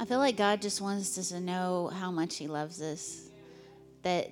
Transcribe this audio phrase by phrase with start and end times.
[0.00, 3.28] I feel like God just wants us to know how much He loves us.
[4.02, 4.30] That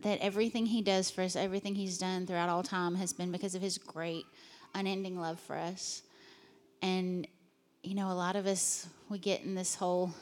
[0.00, 3.54] that everything He does for us, everything He's done throughout all time, has been because
[3.54, 4.24] of His great,
[4.74, 6.02] unending love for us.
[6.80, 7.28] And
[7.82, 10.14] you know, a lot of us we get in this whole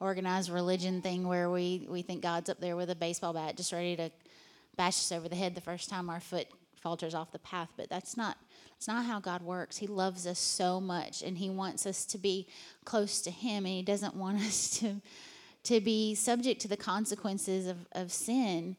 [0.00, 3.72] organized religion thing where we we think God's up there with a baseball bat, just
[3.72, 4.10] ready to
[4.76, 6.48] bash us over the head the first time our foot
[6.80, 7.68] falters off the path.
[7.76, 8.36] But that's not
[8.82, 9.76] it's not how God works.
[9.76, 12.48] He loves us so much and he wants us to be
[12.84, 15.00] close to him and he doesn't want us to
[15.62, 18.74] to be subject to the consequences of, of sin.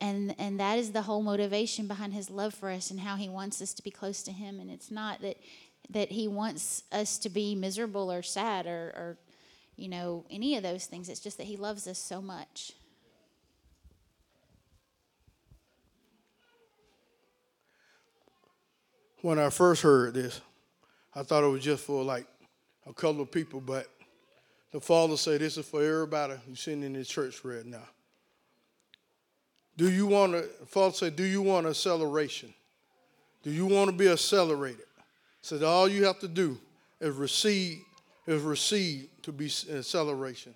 [0.00, 3.28] And and that is the whole motivation behind his love for us and how he
[3.28, 4.60] wants us to be close to him.
[4.60, 5.38] And it's not that
[5.90, 9.18] that he wants us to be miserable or sad or, or
[9.74, 11.08] you know, any of those things.
[11.08, 12.74] It's just that he loves us so much.
[19.26, 20.40] When I first heard this,
[21.12, 22.28] I thought it was just for like
[22.86, 23.88] a couple of people, but
[24.70, 27.82] the Father said this is for everybody who's sitting in this church right now.
[29.76, 32.54] Do you want to, Father said, do you want acceleration?
[33.42, 34.86] Do you want to be accelerated?
[35.42, 36.56] Said all you have to do
[37.00, 37.80] is receive,
[38.28, 40.54] is receive to be acceleration.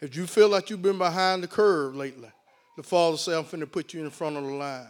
[0.00, 2.30] If you feel like you've been behind the curve lately,
[2.74, 4.86] the Father said, I'm finna put you in front of the line.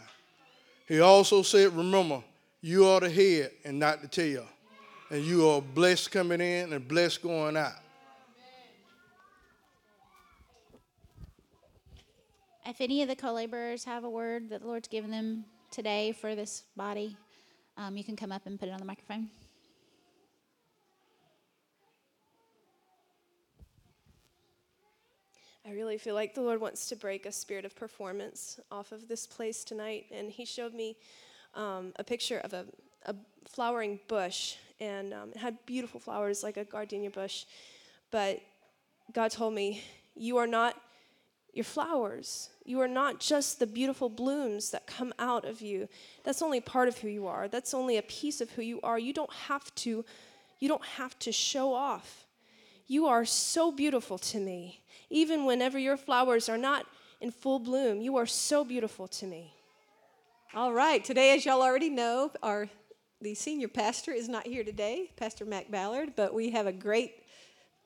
[0.87, 2.23] He also said, remember,
[2.61, 4.45] you are the head and not the tail.
[5.11, 7.73] And you are blessed coming in and blessed going out.
[12.67, 16.13] If any of the co laborers have a word that the Lord's given them today
[16.13, 17.17] for this body,
[17.79, 19.31] um, you can come up and put it on the microphone.
[25.67, 29.09] I really feel like the Lord wants to break a spirit of performance off of
[29.09, 30.07] this place tonight.
[30.11, 30.97] And He showed me
[31.55, 32.65] um, a picture of a,
[33.07, 33.15] a
[33.47, 37.45] flowering bush, and um, it had beautiful flowers like a gardenia bush.
[38.11, 38.41] But
[39.13, 39.83] God told me,
[40.15, 40.77] You are not
[41.53, 42.51] your flowers.
[42.65, 45.89] You are not just the beautiful blooms that come out of you.
[46.23, 47.49] That's only part of who you are.
[47.49, 48.99] That's only a piece of who you are.
[48.99, 50.05] You don't have to
[50.61, 52.27] you don't have to show off.
[52.87, 54.83] You are so beautiful to me.
[55.11, 56.87] Even whenever your flowers are not
[57.21, 59.55] in full bloom, you are so beautiful to me.
[60.55, 61.05] All right.
[61.05, 62.71] Today, as y'all already know, our
[63.21, 67.23] the senior pastor is not here today, Pastor Mac Ballard, but we have a great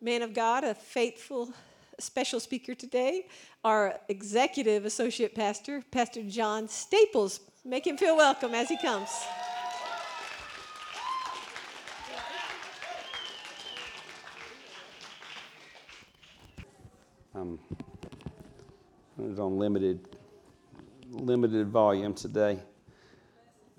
[0.01, 1.53] man of God, a faithful
[1.99, 3.27] special speaker today,
[3.65, 7.41] our executive associate pastor, Pastor John Staples.
[7.65, 9.11] Make him feel welcome as he comes.
[17.35, 17.59] Um,
[19.19, 20.13] it's on limited
[21.13, 22.59] limited volume today.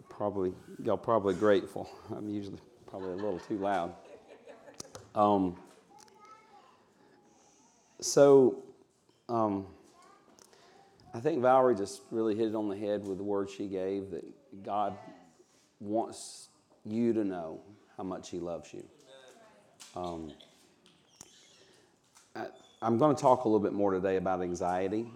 [0.10, 1.90] Probably y'all probably grateful.
[2.16, 3.94] I'm usually probably a little too loud.
[5.16, 5.56] Um,
[8.00, 8.64] so
[9.28, 9.66] um,
[11.14, 14.12] I think Valerie just really hit it on the head with the word she gave
[14.12, 14.24] that
[14.64, 14.96] God
[15.80, 16.50] wants
[16.86, 17.62] you to know
[17.98, 18.84] how much He loves you.
[19.96, 20.32] Um,
[22.36, 22.48] I,
[22.82, 25.08] am going to talk a little bit more today about anxiety,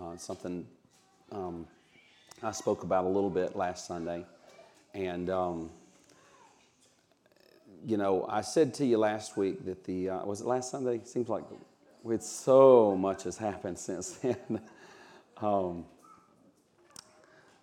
[0.00, 0.66] uh, something
[1.32, 1.66] um,
[2.42, 4.24] I spoke about a little bit last Sunday.
[4.94, 5.70] And, um,
[7.86, 11.00] you know, I said to you last week that the, uh, was it last Sunday?
[11.04, 11.44] Seems like
[12.02, 14.60] with so much has happened since then.
[15.38, 15.84] um,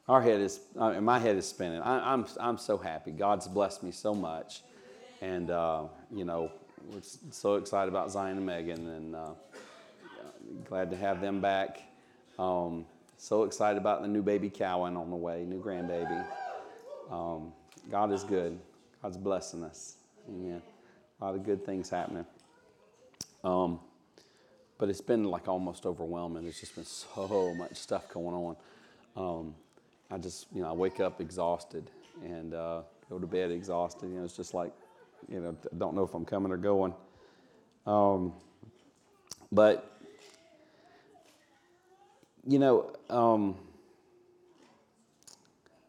[0.07, 1.81] our head is, I mean, my head is spinning.
[1.81, 3.11] I, am I'm, I'm so happy.
[3.11, 4.61] God's blessed me so much.
[5.21, 6.51] And, uh, you know,
[6.89, 7.01] we're
[7.31, 9.29] so excited about Zion and Megan and uh,
[10.69, 11.81] glad to have them back.
[12.39, 12.85] Um,
[13.17, 16.25] so excited about the new baby Cowan on the way, new grandbaby.
[17.11, 17.51] Um,
[17.89, 18.59] God is good.
[19.01, 19.95] God's blessing us.
[20.29, 20.61] Amen.
[21.19, 22.25] A lot of good things happening.
[23.43, 23.79] Um,
[24.77, 26.43] but it's been like almost overwhelming.
[26.43, 28.55] There's just been so much stuff going on.
[29.15, 29.55] Um,
[30.11, 31.89] I just, you know, I wake up exhausted
[32.23, 34.09] and uh, go to bed exhausted.
[34.09, 34.71] You know, it's just like,
[35.27, 36.93] you know, don't know if I'm coming or going.
[37.85, 38.33] Um,
[39.51, 39.96] but
[42.47, 43.57] you know, um,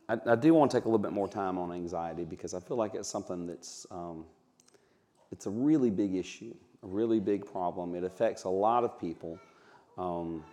[0.09, 2.61] I, I, do want to take a little bit more time on anxiety because I
[2.61, 4.25] feel like it's something that's um,
[5.31, 7.95] it's a really big issue, a really big problem.
[7.95, 9.39] It affects a lot of people.
[9.97, 10.45] Um,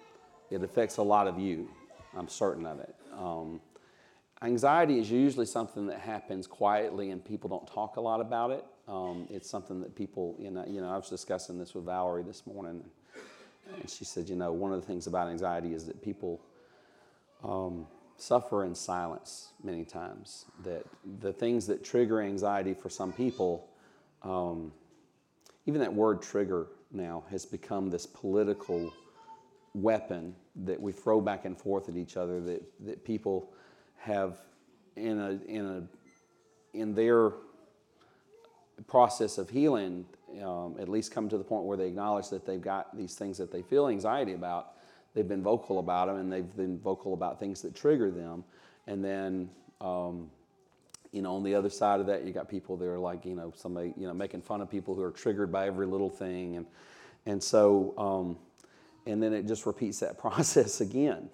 [0.51, 1.69] it affects a lot of you.
[2.15, 2.95] I'm certain of it.
[3.17, 3.59] Um,
[4.41, 8.63] anxiety is usually something that happens quietly and people don't talk a lot about it.
[8.87, 12.23] Um, it's something that people, you know, you know, I was discussing this with Valerie
[12.23, 12.83] this morning.
[13.73, 16.41] And she said, you know, one of the things about anxiety is that people
[17.43, 20.45] um, suffer in silence many times.
[20.63, 20.85] That
[21.19, 23.69] the things that trigger anxiety for some people,
[24.23, 24.71] um,
[25.65, 28.91] even that word trigger now has become this political
[29.73, 33.51] weapon that we throw back and forth at each other that, that people
[33.97, 34.37] have
[34.95, 37.33] in a in a in their
[38.87, 40.05] process of healing
[40.43, 43.37] um, at least come to the point where they acknowledge that they've got these things
[43.37, 44.73] that they feel anxiety about.
[45.13, 48.43] They've been vocal about them and they've been vocal about things that trigger them.
[48.87, 49.49] And then
[49.81, 50.29] um,
[51.11, 53.35] you know on the other side of that you got people that are like you
[53.35, 56.57] know somebody you know making fun of people who are triggered by every little thing.
[56.57, 56.65] And
[57.25, 58.37] and so um,
[59.05, 61.29] and then it just repeats that process again.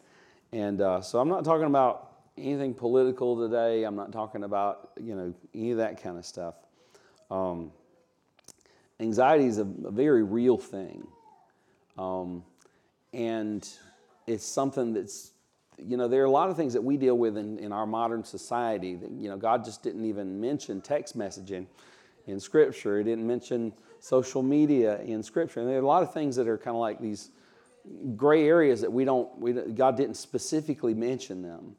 [0.54, 3.84] And uh, so i'm not talking about anything political today.
[3.84, 6.56] I'm not talking about you know any of that kind of stuff.
[7.30, 7.72] Um,
[9.02, 11.06] anxiety is a, a, very real thing.
[11.98, 12.44] Um,
[13.14, 13.68] and
[14.28, 15.32] it's something that's
[15.78, 17.86] you know there are a lot of things that we deal with in, in our
[17.86, 21.66] modern society that you know god just didn't even mention text messaging
[22.28, 22.98] in scripture.
[22.98, 25.60] He didn't mention social media in scripture.
[25.60, 27.30] And there are a lot of things that are kind of like these
[28.16, 31.76] gray areas that we don't we, god didn't specifically mention them.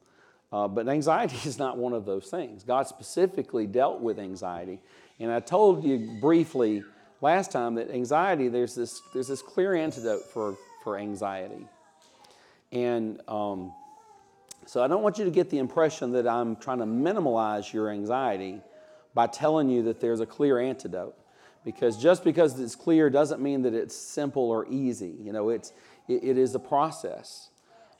[0.52, 2.62] Uh, but anxiety is not one of those things.
[2.64, 4.80] God specifically dealt with anxiety.
[5.20, 6.82] And i told you briefly
[7.22, 11.66] last time that anxiety there's this there's this clear antidote for for anxiety.
[12.72, 13.72] And um,
[14.66, 17.90] so I don't want you to get the impression that I'm trying to minimize your
[17.90, 18.60] anxiety
[19.14, 21.16] by telling you that there's a clear antidote.
[21.64, 25.14] Because just because it's clear doesn't mean that it's simple or easy.
[25.20, 25.72] You know, it's,
[26.08, 27.50] it, it is a process.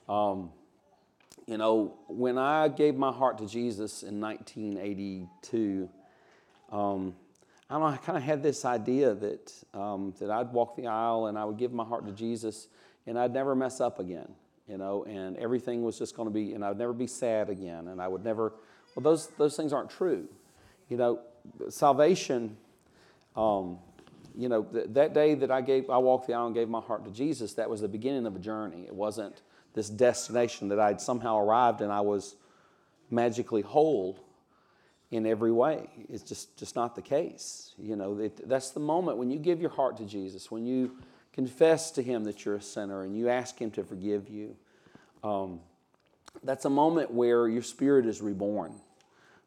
[0.09, 0.49] Um,
[1.47, 5.89] you know, when I gave my heart to Jesus in 1982,
[6.71, 7.15] um,
[7.69, 10.87] I don't know, I kind of had this idea that, um, that I'd walk the
[10.87, 12.67] aisle and I would give my heart to Jesus
[13.07, 14.27] and I'd never mess up again,
[14.67, 17.89] you know, and everything was just going to be, and I'd never be sad again,
[17.89, 18.53] and I would never,
[18.95, 20.27] well, those, those things aren't true.
[20.89, 21.19] You know,
[21.69, 22.55] salvation,
[23.35, 23.79] um,
[24.37, 26.79] you know, th- that day that I gave, I walked the aisle and gave my
[26.79, 28.85] heart to Jesus, that was the beginning of a journey.
[28.87, 29.41] It wasn't
[29.73, 32.35] this destination that I'd somehow arrived and I was
[33.09, 34.19] magically whole
[35.13, 35.87] in every way.
[36.09, 37.73] It's just, just not the case.
[37.77, 40.97] You know, it, that's the moment when you give your heart to Jesus, when you
[41.33, 44.55] confess to Him that you're a sinner and you ask Him to forgive you.
[45.23, 45.59] Um,
[46.43, 48.73] that's a moment where your spirit is reborn.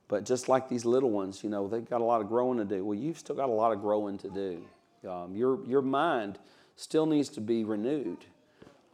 [0.09, 2.65] But just like these little ones, you know, they've got a lot of growing to
[2.65, 2.85] do.
[2.85, 4.65] Well, you've still got a lot of growing to do.
[5.09, 6.39] Um, your, your mind
[6.77, 8.19] still needs to be renewed.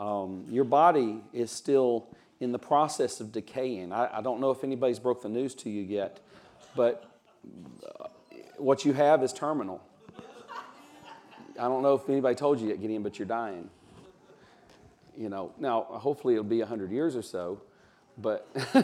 [0.01, 2.07] Um, your body is still
[2.41, 3.93] in the process of decaying.
[3.93, 6.21] I, I don't know if anybody's broke the news to you yet,
[6.77, 7.11] but
[7.87, 8.09] uh,
[8.59, 9.83] what you have is terminal.
[11.59, 13.69] I don't know if anybody told you yet, Gideon, but you're dying.
[15.17, 17.61] You know, now hopefully it'll be 100 years or so,
[18.17, 18.49] but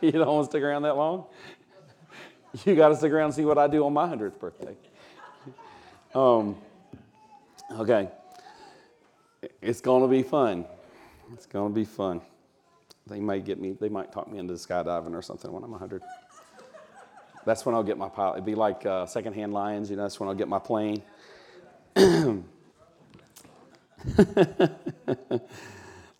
[0.00, 1.24] you don't want to stick around that long?
[2.64, 4.76] You got to stick around and see what I do on my 100th birthday.
[6.14, 6.56] Um,
[7.72, 8.10] okay.
[9.62, 10.66] It's going to be fun.
[11.32, 12.20] It's going to be fun.
[13.06, 16.02] They might get me, they might talk me into skydiving or something when I'm 100.
[17.44, 18.34] That's when I'll get my pilot.
[18.34, 21.02] It'd be like uh, secondhand lions, you know, that's when I'll get my plane.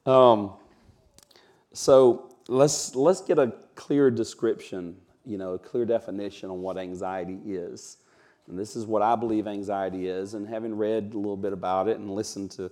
[0.07, 0.53] um,
[1.73, 7.39] so let's let's get a clear description, you know, a clear definition on what anxiety
[7.47, 7.99] is.
[8.49, 10.35] And this is what I believe anxiety is.
[10.35, 12.71] And having read a little bit about it and listened to,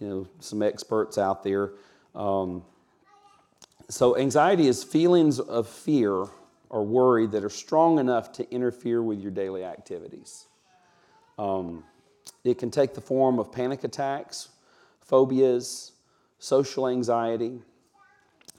[0.00, 1.72] you know, some experts out there,
[2.14, 2.62] um,
[3.88, 6.26] so anxiety is feelings of fear
[6.70, 10.46] or worry that are strong enough to interfere with your daily activities.
[11.38, 11.84] Um,
[12.44, 14.48] it can take the form of panic attacks,
[15.00, 15.92] phobias,
[16.38, 17.60] social anxiety.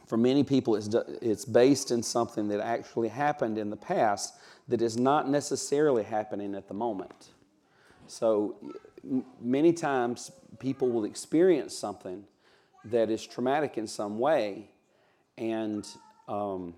[0.08, 0.90] For many people, it's,
[1.22, 4.36] it's based in something that actually happened in the past
[4.68, 7.30] that is not necessarily happening at the moment.
[8.08, 8.56] So,
[9.40, 12.24] many times, people will experience something
[12.86, 14.70] that is traumatic in some way,
[15.38, 15.88] and,
[16.28, 16.74] um,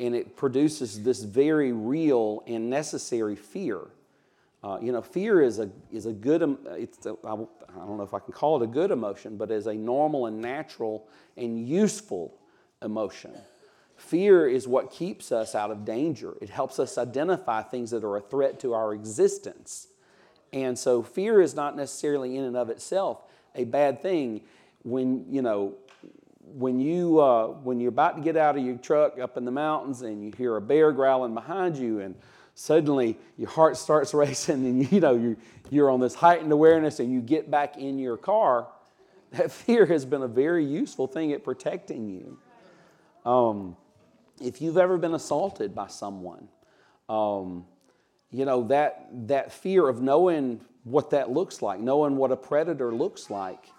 [0.00, 3.88] and it produces this very real and necessary fear
[4.62, 8.12] uh, you know, fear is a, is a good, it's a, I don't know if
[8.12, 12.34] I can call it a good emotion, but is a normal and natural and useful
[12.82, 13.34] emotion.
[13.96, 16.34] Fear is what keeps us out of danger.
[16.40, 19.88] It helps us identify things that are a threat to our existence.
[20.52, 23.22] And so fear is not necessarily in and of itself
[23.54, 24.42] a bad thing.
[24.82, 25.74] When, you know,
[26.54, 29.50] when, you, uh, when you're about to get out of your truck up in the
[29.50, 32.14] mountains and you hear a bear growling behind you and
[32.54, 35.36] suddenly your heart starts racing and you know you're,
[35.70, 38.66] you're on this heightened awareness and you get back in your car
[39.32, 42.38] that fear has been a very useful thing at protecting you.
[43.30, 43.76] Um,
[44.40, 46.48] if you've ever been assaulted by someone
[47.08, 47.64] um,
[48.30, 52.92] you know, that, that fear of knowing what that looks like, knowing what a predator
[52.94, 53.70] looks like,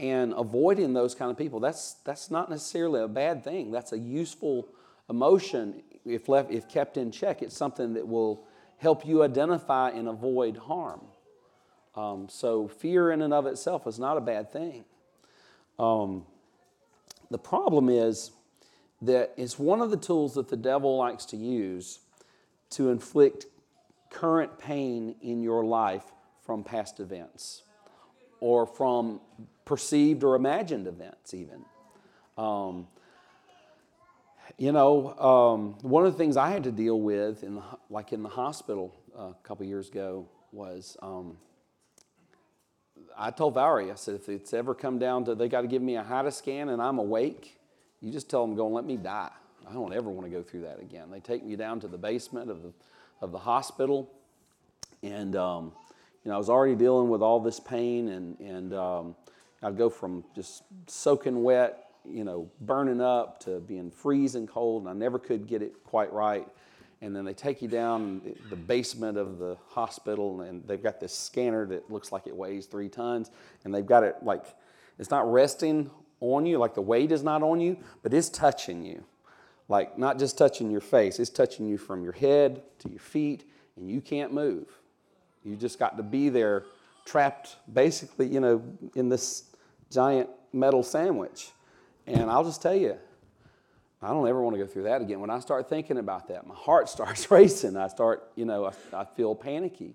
[0.00, 3.70] and avoiding those kind of people, that's, that's not necessarily a bad thing.
[3.70, 4.66] That's a useful
[5.10, 7.42] emotion if, left, if kept in check.
[7.42, 8.46] It's something that will
[8.78, 11.02] help you identify and avoid harm.
[11.94, 14.84] Um, so, fear in and of itself is not a bad thing.
[15.78, 16.24] Um,
[17.30, 18.30] the problem is
[19.02, 21.98] that it's one of the tools that the devil likes to use
[22.70, 23.46] to inflict
[24.08, 26.04] current pain in your life
[26.42, 27.64] from past events
[28.40, 29.20] or from
[29.64, 31.64] perceived or imagined events, even.
[32.36, 32.88] Um,
[34.58, 38.12] you know, um, one of the things I had to deal with, in the, like
[38.12, 41.36] in the hospital uh, a couple years ago, was um,
[43.16, 45.82] I told Valerie, I said, if it's ever come down to they got to give
[45.82, 47.58] me a HIDA scan and I'm awake,
[48.00, 49.30] you just tell them, go and let me die.
[49.68, 51.10] I don't ever want to go through that again.
[51.10, 52.72] They take me down to the basement of the,
[53.20, 54.10] of the hospital,
[55.02, 55.72] and um,
[56.24, 59.16] you know, I was already dealing with all this pain, and, and um,
[59.62, 64.90] I'd go from just soaking wet, you know, burning up to being freezing cold, and
[64.90, 66.46] I never could get it quite right.
[67.02, 71.14] And then they take you down the basement of the hospital, and they've got this
[71.14, 73.30] scanner that looks like it weighs three tons,
[73.64, 74.44] and they've got it like
[74.98, 78.84] it's not resting on you, like the weight is not on you, but it's touching
[78.84, 79.02] you.
[79.68, 83.48] Like not just touching your face, it's touching you from your head to your feet,
[83.76, 84.79] and you can't move.
[85.44, 86.64] You just got to be there,
[87.04, 88.62] trapped basically, you know,
[88.94, 89.44] in this
[89.90, 91.50] giant metal sandwich.
[92.06, 92.96] And I'll just tell you,
[94.02, 95.20] I don't ever want to go through that again.
[95.20, 97.76] When I start thinking about that, my heart starts racing.
[97.76, 99.94] I start, you know, I, I feel panicky.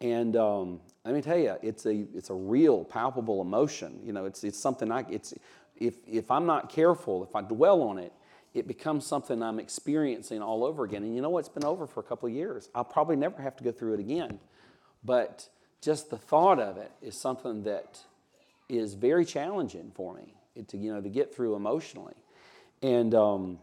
[0.00, 4.00] And um, let me tell you, it's a, it's a real, palpable emotion.
[4.04, 5.34] You know, it's, it's something I, it's,
[5.76, 8.12] if, if I'm not careful, if I dwell on it,
[8.54, 11.02] it becomes something I'm experiencing all over again.
[11.02, 11.40] And you know what?
[11.40, 12.68] It's been over for a couple of years.
[12.74, 14.38] I'll probably never have to go through it again.
[15.02, 15.48] But
[15.80, 18.00] just the thought of it is something that
[18.68, 20.34] is very challenging for me
[20.68, 22.14] to, you know, to get through emotionally.
[22.82, 23.58] And, um,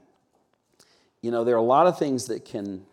[1.22, 2.84] you know, there are a lot of things that can,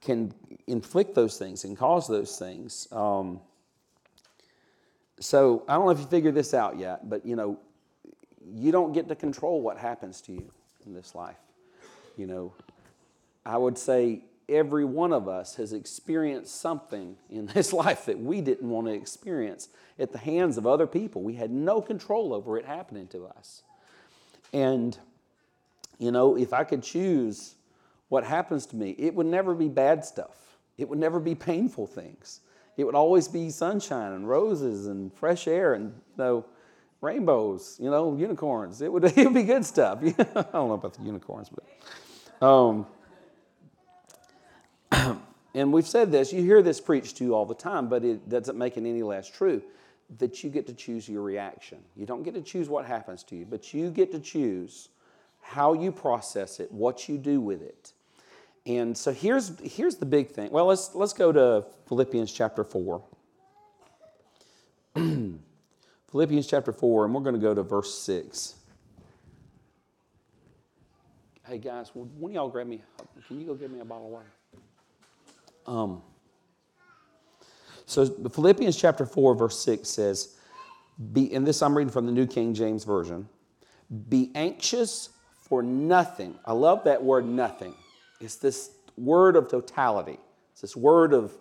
[0.00, 0.34] can
[0.66, 2.88] inflict those things and cause those things.
[2.90, 3.40] Um,
[5.20, 7.60] so I don't know if you figured this out yet, but, you know,
[8.52, 10.50] you don't get to control what happens to you
[10.86, 11.36] in this life.
[12.16, 12.52] You know,
[13.44, 18.40] I would say every one of us has experienced something in this life that we
[18.40, 21.22] didn't want to experience at the hands of other people.
[21.22, 23.62] We had no control over it happening to us.
[24.52, 24.96] And,
[25.98, 27.54] you know, if I could choose
[28.08, 31.86] what happens to me, it would never be bad stuff, it would never be painful
[31.86, 32.40] things.
[32.76, 36.46] It would always be sunshine and roses and fresh air and, you know,
[37.02, 38.80] rainbows, you know, unicorns.
[38.80, 39.98] It would, it would be good stuff.
[40.02, 42.46] I don't know about the unicorns, but.
[42.46, 42.86] Um,
[45.54, 48.28] and we've said this, you hear this preached to you all the time, but it
[48.28, 49.62] doesn't make it any less true
[50.18, 51.78] that you get to choose your reaction.
[51.96, 54.88] You don't get to choose what happens to you, but you get to choose
[55.40, 57.92] how you process it, what you do with it.
[58.64, 60.50] And so here's, here's the big thing.
[60.50, 63.02] Well, let's, let's go to Philippians chapter 4.
[66.12, 68.54] Philippians chapter 4, and we're going to go to verse 6.
[71.46, 72.82] Hey guys, when y'all grab me,
[73.26, 74.26] can you go get me a bottle of water?
[75.66, 76.02] Um,
[77.86, 80.36] so Philippians chapter 4, verse 6 says,
[81.14, 83.26] be, and this I'm reading from the New King James Version,
[84.10, 85.08] be anxious
[85.40, 86.38] for nothing.
[86.44, 87.74] I love that word nothing.
[88.20, 90.18] It's this word of totality.
[90.52, 91.32] It's this word of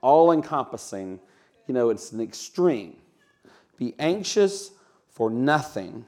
[0.00, 1.20] all encompassing.
[1.68, 2.96] You know, it's an extreme.
[3.80, 4.72] Be anxious
[5.08, 6.04] for nothing,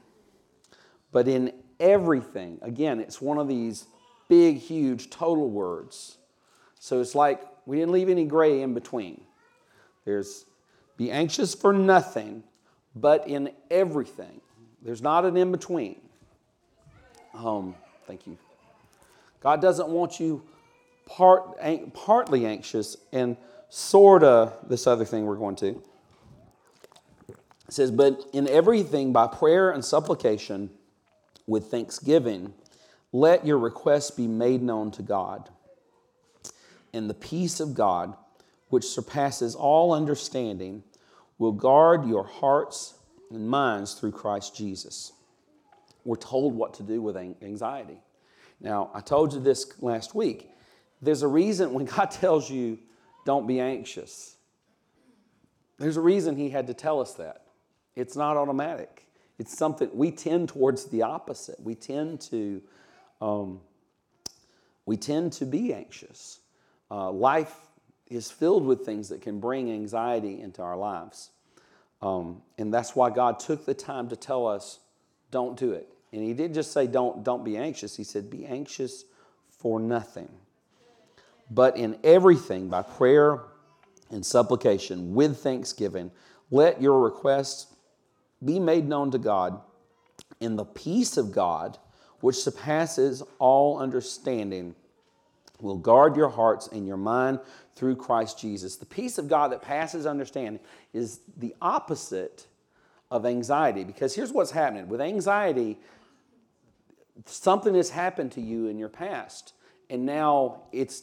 [1.11, 2.59] but in everything.
[2.61, 3.87] Again, it's one of these
[4.29, 6.19] big, huge, total words.
[6.79, 9.23] So it's like we didn't leave any gray in between.
[10.05, 10.45] There's
[10.99, 12.45] be anxious for nothing,
[12.95, 14.43] but in everything.
[14.83, 15.99] There's not an in between.
[17.33, 17.75] Um,
[18.07, 18.37] thank you.
[19.41, 20.43] God doesn't want you
[21.07, 21.59] part,
[21.95, 23.39] partly anxious and
[23.71, 25.83] sort of this other thing we're going to.
[27.73, 30.69] It says, But in everything, by prayer and supplication
[31.47, 32.53] with thanksgiving,
[33.13, 35.49] let your requests be made known to God.
[36.93, 38.15] And the peace of God,
[38.69, 40.83] which surpasses all understanding,
[41.39, 42.93] will guard your hearts
[43.31, 45.13] and minds through Christ Jesus.
[46.05, 48.03] We're told what to do with anxiety.
[48.61, 50.51] Now, I told you this last week.
[51.01, 52.81] There's a reason when God tells you,
[53.25, 54.37] don't be anxious,
[55.79, 57.42] there's a reason He had to tell us that.
[57.95, 59.07] It's not automatic.
[59.39, 61.61] It's something we tend towards the opposite.
[61.61, 62.63] We tend to,
[63.21, 63.61] um,
[64.87, 66.41] we tend to be anxious.
[66.93, 67.57] uh, life
[68.09, 71.31] is filled with things that can bring anxiety into our lives.
[72.03, 74.81] Um, and that's why God took the time to tell us,
[75.31, 75.89] don't do it.
[76.13, 77.97] And He didn't just say, don't, don't be anxious.
[77.97, 79.07] He said, be anxious
[79.49, 80.29] for nothing.
[81.51, 83.41] But in everything, by prayer
[84.11, 86.11] and supplication, with thanksgiving,
[86.51, 87.72] let your requests
[88.45, 89.61] be made known to God,
[90.41, 91.79] and the peace of God,
[92.21, 94.75] which surpasses all understanding,
[95.61, 97.39] will guard your hearts and your mind
[97.77, 98.77] through Christ Jesus.
[98.77, 100.61] The peace of God that passes understanding
[100.93, 102.47] is the opposite
[103.13, 105.79] of anxiety because here's what's happening with anxiety
[107.27, 109.53] something has happened to you in your past
[109.91, 111.03] and now it's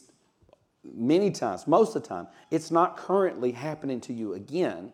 [0.82, 4.92] many times most of the time it's not currently happening to you again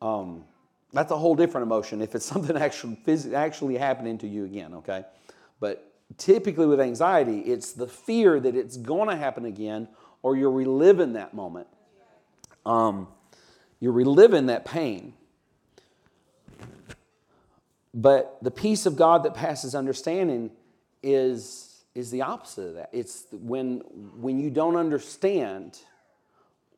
[0.00, 0.44] um,
[0.92, 2.96] that's a whole different emotion if it's something actually
[3.34, 5.04] actually happening to you again okay?
[5.60, 9.88] But typically with anxiety it's the fear that it's going to happen again
[10.22, 11.68] or you're reliving that moment.
[12.64, 13.08] Um,
[13.78, 15.12] you're reliving that pain.
[17.94, 20.50] But the peace of god that passes understanding
[21.02, 22.90] is is the opposite of that.
[22.92, 23.78] It's when
[24.20, 25.78] when you don't understand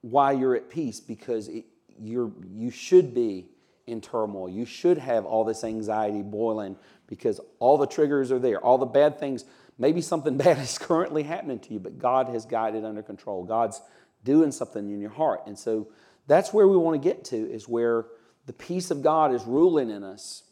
[0.02, 1.64] why you're at peace because it,
[2.00, 3.48] you're, you should be
[3.88, 4.48] in turmoil.
[4.48, 6.76] You should have all this anxiety boiling
[7.06, 8.60] because all the triggers are there.
[8.60, 9.44] All the bad things,
[9.78, 13.44] maybe something bad is currently happening to you, but God has got it under control.
[13.44, 13.80] God's
[14.24, 15.42] doing something in your heart.
[15.46, 15.88] And so
[16.26, 18.06] that's where we want to get to is where
[18.46, 20.44] the peace of God is ruling in us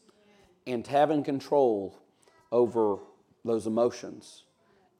[0.65, 1.97] and having control
[2.51, 2.97] over
[3.45, 4.43] those emotions.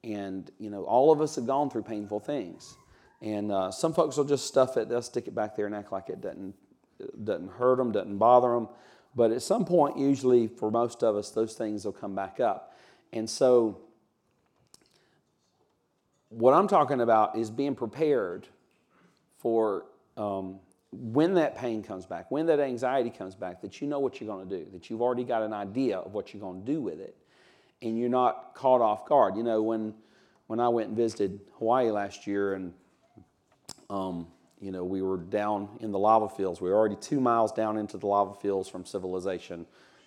[0.04, 2.78] And, you know, all of us have gone through painful things.
[3.22, 5.92] And uh, some folks will just stuff it, they'll stick it back there and act
[5.92, 6.54] like it doesn't,
[7.24, 8.70] doesn't hurt them, doesn't bother them.
[9.16, 12.76] But at some point, usually for most of us, those things will come back up.
[13.14, 13.80] And so,
[16.30, 18.48] what I'm talking about is being prepared
[19.40, 19.86] for
[20.18, 20.60] um,
[20.92, 24.28] when that pain comes back, when that anxiety comes back, that you know what you're
[24.28, 26.82] going to do, that you've already got an idea of what you're going to do
[26.82, 27.16] with it,
[27.82, 29.36] and you're not caught off guard.
[29.36, 29.94] You know, when,
[30.48, 32.74] when I went and visited Hawaii last year and
[33.90, 34.28] um,
[34.60, 36.60] you know, we were down in the lava fields.
[36.60, 39.66] We were already two miles down into the lava fields from civilization.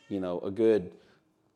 [0.09, 0.93] You know, a good,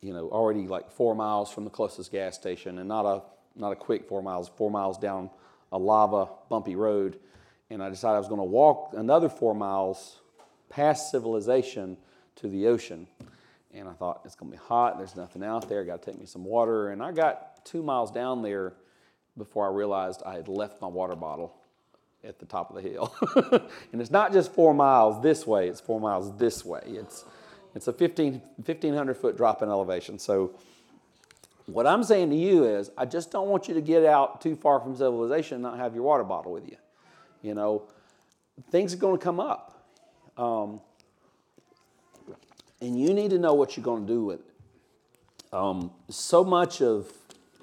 [0.00, 3.22] you know, already like four miles from the closest gas station, and not a
[3.56, 4.48] not a quick four miles.
[4.56, 5.30] Four miles down
[5.72, 7.18] a lava bumpy road,
[7.68, 10.20] and I decided I was going to walk another four miles
[10.68, 11.96] past civilization
[12.36, 13.08] to the ocean.
[13.72, 14.98] And I thought it's going to be hot.
[14.98, 15.84] There's nothing out there.
[15.84, 16.90] Got to take me some water.
[16.90, 18.74] And I got two miles down there
[19.36, 21.56] before I realized I had left my water bottle
[22.26, 23.14] at the top of the hill.
[23.92, 26.82] and it's not just four miles this way, it's four miles this way.
[26.86, 27.24] It's,
[27.74, 30.18] it's a 15, 1,500 foot drop in elevation.
[30.18, 30.54] So,
[31.66, 34.54] what I'm saying to you is, I just don't want you to get out too
[34.54, 36.76] far from civilization and not have your water bottle with you.
[37.40, 37.84] You know,
[38.70, 39.88] things are going to come up.
[40.36, 40.80] Um,
[42.82, 45.54] and you need to know what you're going to do with it.
[45.54, 47.10] Um, so much of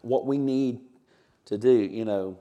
[0.01, 0.79] what we need
[1.45, 2.37] to do, you know,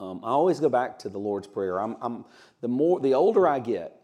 [0.00, 1.78] um, I always go back to the Lord's Prayer.
[1.78, 2.24] I'm, I'm,
[2.62, 4.00] the, more, the older I get,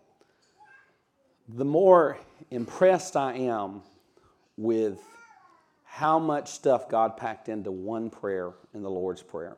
[1.49, 2.19] the more
[2.51, 3.81] impressed I am
[4.59, 5.01] with
[5.85, 9.57] how much stuff God packed into one prayer in the Lord's Prayer.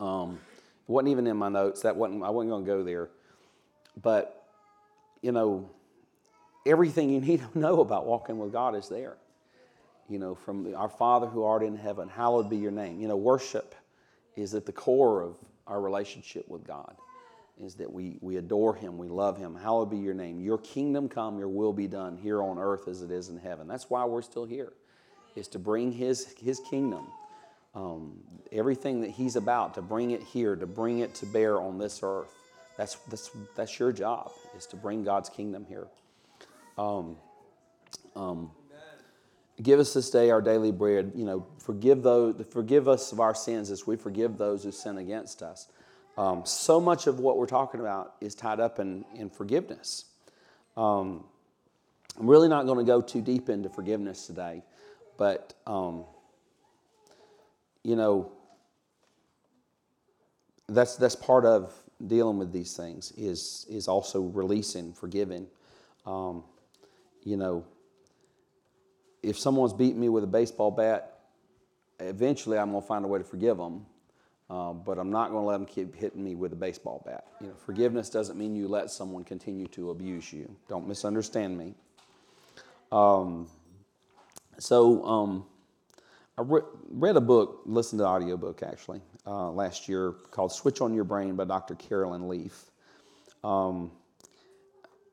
[0.00, 0.40] Um,
[0.88, 1.82] it wasn't even in my notes.
[1.82, 2.24] That wasn't.
[2.24, 3.10] I wasn't going to go there.
[4.02, 4.44] But
[5.22, 5.70] you know,
[6.66, 9.16] everything you need to know about walking with God is there.
[10.08, 13.00] You know, from our Father who art in heaven, hallowed be your name.
[13.00, 13.76] You know, worship
[14.36, 16.96] is at the core of our relationship with God.
[17.62, 19.54] Is that we, we adore Him, we love Him.
[19.54, 20.40] Hallowed be your name.
[20.40, 23.68] Your kingdom come, your will be done here on earth as it is in heaven.
[23.68, 24.72] That's why we're still here,
[25.36, 27.06] is to bring His, his kingdom,
[27.74, 28.18] um,
[28.50, 32.00] everything that He's about, to bring it here, to bring it to bear on this
[32.02, 32.32] earth.
[32.78, 35.88] That's, that's, that's your job, is to bring God's kingdom here.
[36.78, 37.16] Um,
[38.16, 38.52] um,
[39.62, 41.12] Give us this day our daily bread.
[41.14, 44.98] You know, forgive those, forgive us of our sins as we forgive those who sin
[44.98, 45.68] against us.
[46.16, 50.06] Um, so much of what we're talking about is tied up in, in forgiveness.
[50.76, 51.24] Um,
[52.18, 54.62] I'm really not going to go too deep into forgiveness today,
[55.16, 56.04] but um,
[57.82, 58.32] you know,
[60.68, 61.72] that's that's part of
[62.06, 65.46] dealing with these things is is also releasing, forgiving.
[66.06, 66.44] Um,
[67.22, 67.64] you know,
[69.22, 71.18] if someone's beating me with a baseball bat,
[71.98, 73.86] eventually I'm going to find a way to forgive them.
[74.48, 77.24] Uh, but I'm not going to let them keep hitting me with a baseball bat.
[77.40, 80.56] You know, forgiveness doesn't mean you let someone continue to abuse you.
[80.68, 81.74] Don't misunderstand me.
[82.90, 83.46] Um,
[84.58, 85.44] so um,
[86.36, 90.80] I re- read a book, listened to an audiobook actually, uh, last year called Switch
[90.80, 91.76] on Your Brain by Dr.
[91.76, 92.64] Caroline Leaf.
[93.44, 93.92] Um,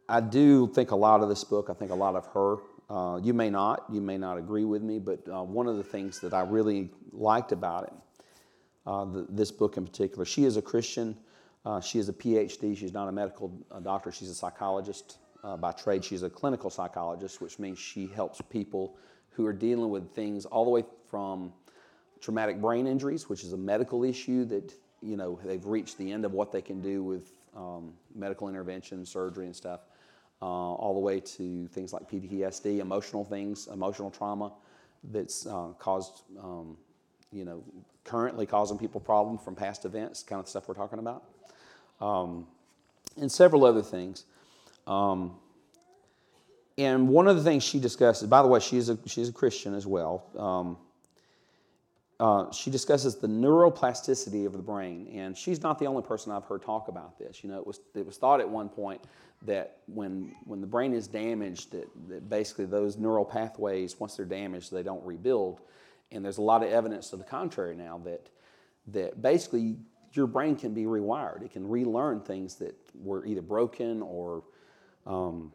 [0.10, 2.58] I do think a lot of this book, I think a lot of her.
[2.90, 5.84] Uh, you may not, you may not agree with me, but uh, one of the
[5.84, 7.94] things that I really liked about it,
[8.86, 11.18] uh, the, this book in particular, she is a Christian.
[11.66, 12.78] Uh, she is a PhD.
[12.78, 14.12] She's not a medical uh, doctor.
[14.12, 16.06] She's a psychologist uh, by trade.
[16.06, 18.96] She's a clinical psychologist, which means she helps people
[19.32, 21.52] who are dealing with things all the way from
[22.22, 26.26] traumatic brain injuries, which is a medical issue that you know they've reached the end
[26.26, 29.82] of what they can do with um, medical intervention, surgery, and stuff,
[30.42, 34.54] uh, all the way to things like PTSD, emotional things, emotional trauma
[35.12, 36.78] that's uh, caused, um,
[37.32, 37.64] you know,
[38.04, 41.24] currently causing people problems from past events, kind of stuff we're talking about,
[42.02, 42.48] um,
[43.20, 44.26] and several other things.
[44.86, 45.36] Um,
[46.78, 49.74] and one of the things she discusses, by the way, she's a, she's a Christian
[49.74, 50.78] as well.
[52.20, 56.46] Uh, she discusses the neuroplasticity of the brain, and she's not the only person I've
[56.46, 57.44] heard talk about this.
[57.44, 59.02] You know, it was it was thought at one point
[59.44, 64.26] that when when the brain is damaged, that, that basically those neural pathways, once they're
[64.26, 65.62] damaged, they don't rebuild.
[66.12, 68.30] And there's a lot of evidence to the contrary now that
[68.88, 69.76] that basically
[70.14, 71.44] your brain can be rewired.
[71.44, 74.44] It can relearn things that were either broken or
[75.06, 75.52] um,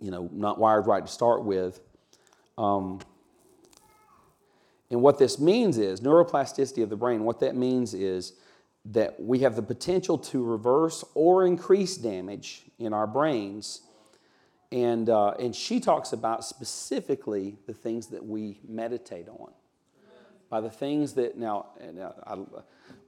[0.00, 1.80] you know not wired right to start with.
[2.58, 3.00] Um,
[4.90, 8.32] and what this means is neuroplasticity of the brain, what that means is
[8.86, 13.82] that we have the potential to reverse or increase damage in our brains.
[14.72, 19.52] And, uh, and she talks about specifically the things that we meditate on.
[20.48, 22.38] By the things that, now, now I,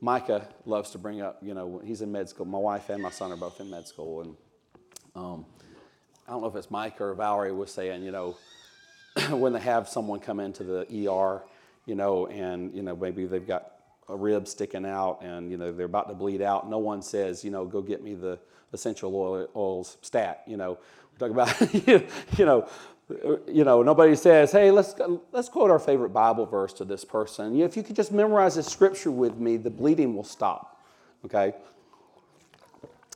[0.01, 2.47] Micah loves to bring up, you know, he's in med school.
[2.47, 4.21] My wife and my son are both in med school.
[4.21, 4.37] And
[5.17, 5.47] um,
[6.29, 8.37] I don't know if it's Micah or Valerie was saying, you know,
[9.31, 11.43] when they have someone come into the ER
[11.87, 13.73] you know, and you know maybe they've got
[14.09, 16.69] a rib sticking out and you know they're about to bleed out.
[16.69, 18.39] No one says, you know, go get me the
[18.73, 20.43] essential oil, oils stat.
[20.47, 20.79] You know,
[21.13, 21.75] we talk about,
[22.39, 22.69] you know,
[23.47, 24.95] you know, nobody says, hey, let's
[25.33, 27.61] let's quote our favorite Bible verse to this person.
[27.61, 30.81] If you could just memorize this scripture with me, the bleeding will stop.
[31.25, 31.55] Okay.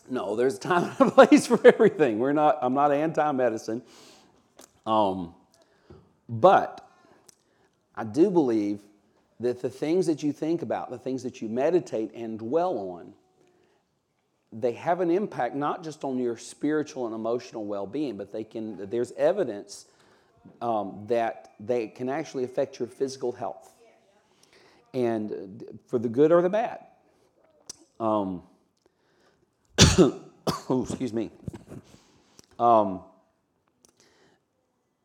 [0.09, 2.19] No, there's a time and a place for everything.
[2.19, 2.59] We're not.
[2.63, 3.83] I'm not anti-medicine.
[4.85, 5.35] Um,
[6.29, 6.86] but
[7.97, 8.81] I do believe
[9.41, 13.13] that the things that you think about, the things that you meditate and dwell on,
[14.53, 18.89] they have an impact not just on your spiritual and emotional well-being, but they can.
[18.89, 19.87] There's evidence
[20.63, 23.71] um, that they can actually affect your physical health,
[24.95, 26.81] and for the good or the bad.
[27.99, 28.43] Um,
[29.79, 30.23] oh,
[30.89, 31.31] excuse me.
[32.59, 33.01] Um,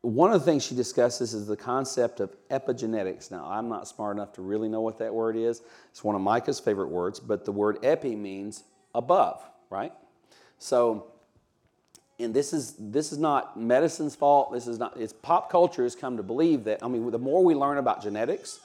[0.02, 3.30] one of the things she discusses is the concept of epigenetics.
[3.30, 5.62] Now, I'm not smart enough to really know what that word is.
[5.90, 8.64] It's one of Micah's favorite words, but the word epi means
[8.96, 9.92] above, right?
[10.58, 11.06] So,
[12.18, 14.52] and this is this is not medicine's fault.
[14.52, 14.96] This is not.
[14.96, 16.82] It's pop culture has come to believe that.
[16.82, 18.60] I mean, the more we learn about genetics,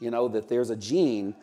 [0.00, 1.34] you know, that there's a gene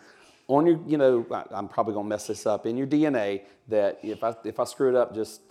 [0.48, 3.42] on your, you know, I'm probably gonna mess this up in your DNA.
[3.68, 5.42] That if I if I screw it up, just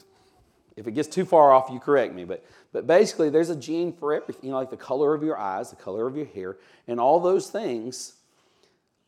[0.76, 2.24] if it gets too far off, you correct me.
[2.24, 5.38] But, but basically, there's a gene for everything, you know, like the color of your
[5.38, 6.56] eyes, the color of your hair,
[6.88, 8.14] and all those things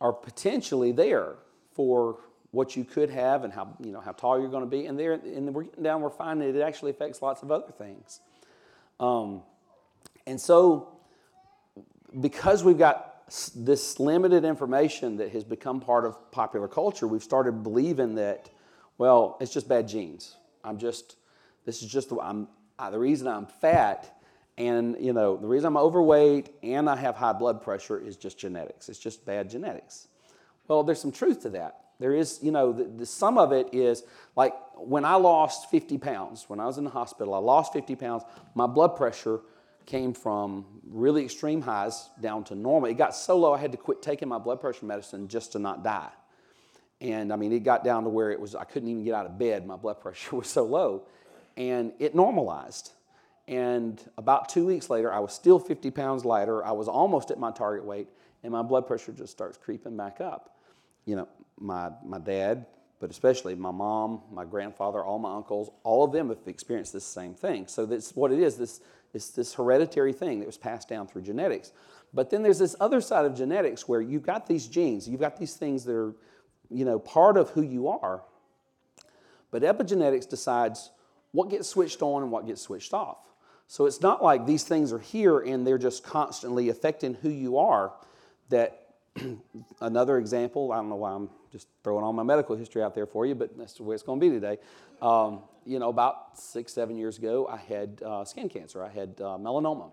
[0.00, 1.35] are potentially there
[1.72, 2.18] for
[2.52, 4.87] what you could have and how, you know, how tall you're going to be.
[4.87, 8.20] And, there, and we're getting down, we're finding it actually affects lots of other things.
[9.00, 9.42] Um,
[10.26, 10.88] and so,
[12.20, 13.24] because we've got
[13.57, 18.48] this limited information that has become part of popular culture, we've started believing that,
[18.98, 20.37] well, it's just bad genes.
[20.64, 21.16] I'm just
[21.66, 22.48] this is just the, I'm,
[22.90, 24.16] the reason I'm fat
[24.59, 28.38] and you know the reason I'm overweight and I have high blood pressure is just
[28.38, 28.88] genetics.
[28.88, 30.09] It's just bad genetics.
[30.68, 31.81] Well, there's some truth to that.
[31.98, 34.02] There is, you know, the, the, some of it is
[34.35, 37.96] like when I lost 50 pounds, when I was in the hospital, I lost 50
[37.96, 38.22] pounds.
[38.55, 39.40] My blood pressure
[39.87, 42.90] came from really extreme highs down to normal.
[42.90, 45.59] It got so low I had to quit taking my blood pressure medicine just to
[45.59, 46.11] not die.
[47.00, 49.26] And I mean, it got down to where it was I couldn't even get out
[49.26, 49.66] of bed.
[49.66, 51.07] My blood pressure was so low
[51.57, 52.92] and it normalized.
[53.49, 56.64] And about two weeks later, I was still 50 pounds lighter.
[56.64, 58.09] I was almost at my target weight,
[58.42, 60.57] and my blood pressure just starts creeping back up.
[61.05, 62.66] You know, my, my dad,
[62.99, 67.05] but especially my mom, my grandfather, all my uncles, all of them have experienced this
[67.05, 67.66] same thing.
[67.69, 68.57] So that's what it is.
[68.57, 68.81] This
[69.16, 71.73] it's this hereditary thing that was passed down through genetics.
[72.12, 75.38] But then there's this other side of genetics where you've got these genes, you've got
[75.38, 76.14] these things that are,
[76.71, 78.23] you know, part of who you are.
[79.51, 80.90] But epigenetics decides
[81.37, 83.18] what gets switched on and what gets switched off.
[83.66, 87.59] So it's not like these things are here and they're just constantly affecting who you
[87.59, 87.92] are.
[88.49, 88.87] that
[89.81, 93.07] another example, I don't know why I'm just throwing all my medical history out there
[93.07, 94.59] for you, but that's the way it's going to be today.
[95.03, 98.83] Um, you know, about six, seven years ago, I had uh, skin cancer.
[98.83, 99.90] I had uh, melanoma.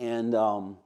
[0.00, 0.78] And um,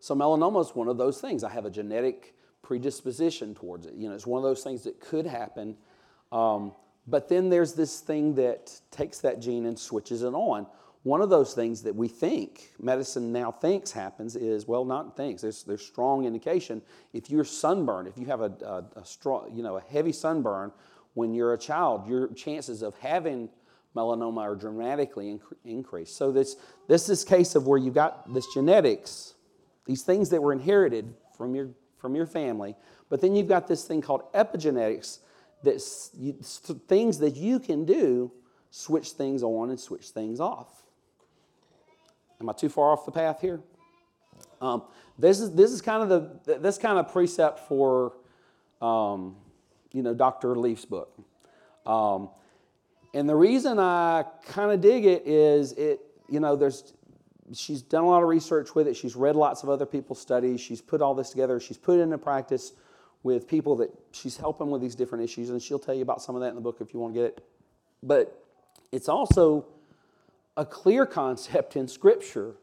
[0.00, 1.44] so melanoma is one of those things.
[1.44, 3.94] I have a genetic predisposition towards it.
[3.94, 5.76] You know, it's one of those things that could happen.
[6.30, 6.72] Um,
[7.06, 10.66] but then there's this thing that takes that gene and switches it on.
[11.02, 15.42] One of those things that we think, medicine now thinks happens is, well, not thinks,
[15.42, 16.80] there's, there's strong indication.
[17.12, 20.70] If you're sunburned, if you have a, a, a strong, you know, a heavy sunburn
[21.14, 23.48] when you're a child, your chances of having
[23.96, 26.16] melanoma are dramatically inc- increased.
[26.16, 26.56] So this,
[26.88, 29.34] this is case of where you've got this genetics,
[29.86, 32.76] these things that were inherited from your, from your family,
[33.08, 35.18] but then you've got this thing called epigenetics,
[35.62, 36.08] that's
[36.88, 38.32] things that you can do,
[38.70, 40.82] switch things on and switch things off.
[42.40, 43.60] Am I too far off the path here?
[44.60, 44.82] Um,
[45.18, 48.14] this is this is kind of the this kind of precept for
[48.80, 49.36] um,
[49.92, 50.56] you know Dr.
[50.56, 51.16] Leaf's book,
[51.86, 52.30] um,
[53.14, 56.94] and the reason I kind of dig it is it you know there's
[57.52, 58.94] she's done a lot of research with it.
[58.94, 60.60] She's read lots of other people's studies.
[60.60, 61.60] She's put all this together.
[61.60, 62.72] She's put it into practice
[63.22, 66.34] with people that she's helping with these different issues, and she'll tell you about some
[66.34, 67.44] of that in the book if you want to get it.
[68.02, 68.44] But
[68.90, 69.66] it's also
[70.56, 72.54] a clear concept in Scripture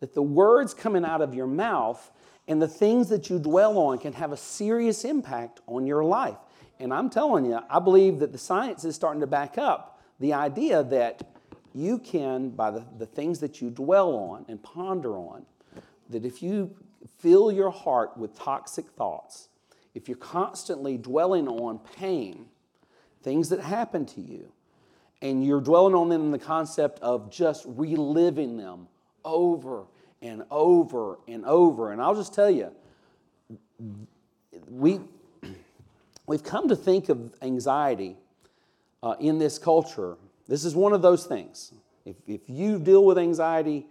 [0.00, 2.10] that the words coming out of your mouth
[2.48, 6.38] and the things that you dwell on can have a serious impact on your life.
[6.80, 10.32] And I'm telling you, I believe that the science is starting to back up the
[10.32, 11.22] idea that
[11.74, 15.46] you can, by the, the things that you dwell on and ponder on,
[16.10, 16.74] that if you
[17.18, 19.48] fill your heart with toxic thoughts,
[19.94, 22.46] if you're constantly dwelling on pain,
[23.22, 24.50] things that happen to you,
[25.20, 28.88] and you're dwelling on them in the concept of just reliving them
[29.24, 29.84] over
[30.20, 31.92] and over and over.
[31.92, 32.72] And I'll just tell you,
[34.68, 35.00] we,
[36.26, 38.16] we've come to think of anxiety
[39.02, 40.16] uh, in this culture.
[40.48, 41.72] This is one of those things.
[42.04, 43.86] If, if you deal with anxiety,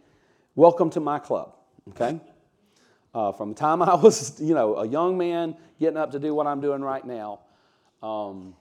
[0.55, 1.55] welcome to my club,
[1.89, 2.19] okay?
[3.13, 6.33] Uh, from the time I was, you know, a young man getting up to do
[6.33, 7.39] what I'm doing right now,
[8.01, 8.55] um,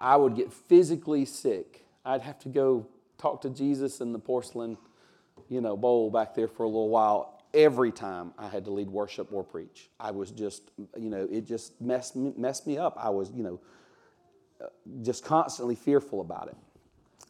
[0.00, 1.84] I would get physically sick.
[2.04, 2.86] I'd have to go
[3.18, 4.76] talk to Jesus in the porcelain,
[5.48, 8.88] you know, bowl back there for a little while every time I had to lead
[8.88, 9.90] worship or preach.
[10.00, 12.96] I was just, you know, it just messed me, messed me up.
[12.98, 13.60] I was, you know,
[15.02, 16.56] just constantly fearful about it.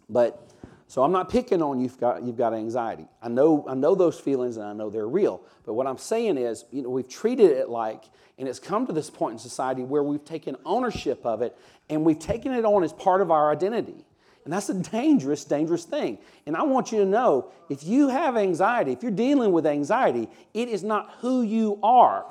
[0.09, 0.51] But
[0.93, 3.07] so I'm not picking on you've got you've got anxiety.
[3.23, 5.41] I know I know those feelings and I know they're real.
[5.65, 8.05] But what I'm saying is, you know, we've treated it like
[8.37, 11.57] and it's come to this point in society where we've taken ownership of it
[11.89, 14.05] and we've taken it on as part of our identity.
[14.45, 16.19] And that's a dangerous, dangerous thing.
[16.45, 20.29] And I want you to know if you have anxiety, if you're dealing with anxiety,
[20.53, 22.27] it is not who you are,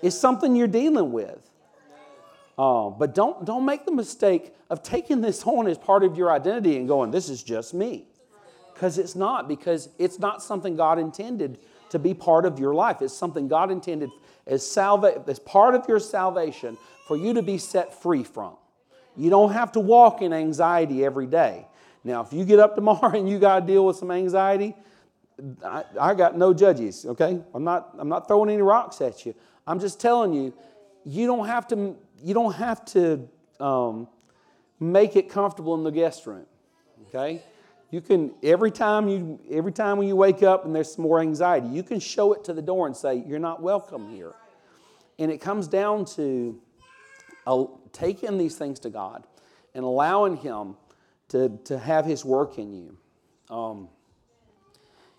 [0.00, 1.50] it's something you're dealing with.
[2.58, 6.30] Uh, but don't, don't make the mistake of taking this on as part of your
[6.30, 8.06] identity and going, this is just me.
[8.72, 11.58] Because it's not, because it's not something God intended
[11.90, 13.00] to be part of your life.
[13.00, 14.10] It's something God intended
[14.46, 18.56] as, salva- as part of your salvation for you to be set free from.
[19.16, 21.66] You don't have to walk in anxiety every day.
[22.04, 24.74] Now, if you get up tomorrow and you got to deal with some anxiety,
[25.64, 27.42] I, I, got no judges, okay?
[27.52, 29.34] I'm not, I'm not throwing any rocks at you.
[29.66, 30.54] I'm just telling you,
[31.04, 33.28] you don't have to, you don't have to
[33.60, 34.08] um,
[34.80, 36.46] make it comfortable in the guest room,
[37.08, 37.42] okay?
[37.90, 41.20] You can every time you every time when you wake up and there's some more
[41.20, 44.34] anxiety, you can show it to the door and say you're not welcome here.
[45.18, 46.60] And it comes down to
[47.46, 49.24] uh, taking these things to God
[49.74, 50.76] and allowing Him
[51.28, 52.98] to, to have His work in you.
[53.54, 53.88] Um,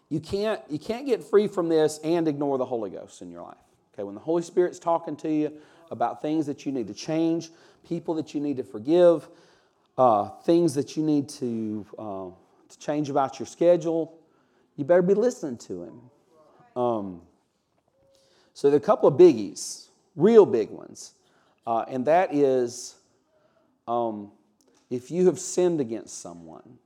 [0.10, 3.44] you can't you can't get free from this and ignore the Holy Ghost in your
[3.44, 3.58] life.
[3.94, 5.54] Okay, when the Holy Spirit's talking to you
[5.92, 7.50] about things that you need to change,
[7.88, 9.28] people that you need to forgive,
[9.98, 12.30] uh, things that you need to uh,
[12.70, 14.20] to change about your schedule,
[14.76, 16.02] you better be listening to him.
[16.76, 17.22] Um,
[18.54, 21.14] so, there are a couple of biggies, real big ones.
[21.66, 22.96] Uh, and that is
[23.88, 24.32] um,
[24.90, 26.78] if you have sinned against someone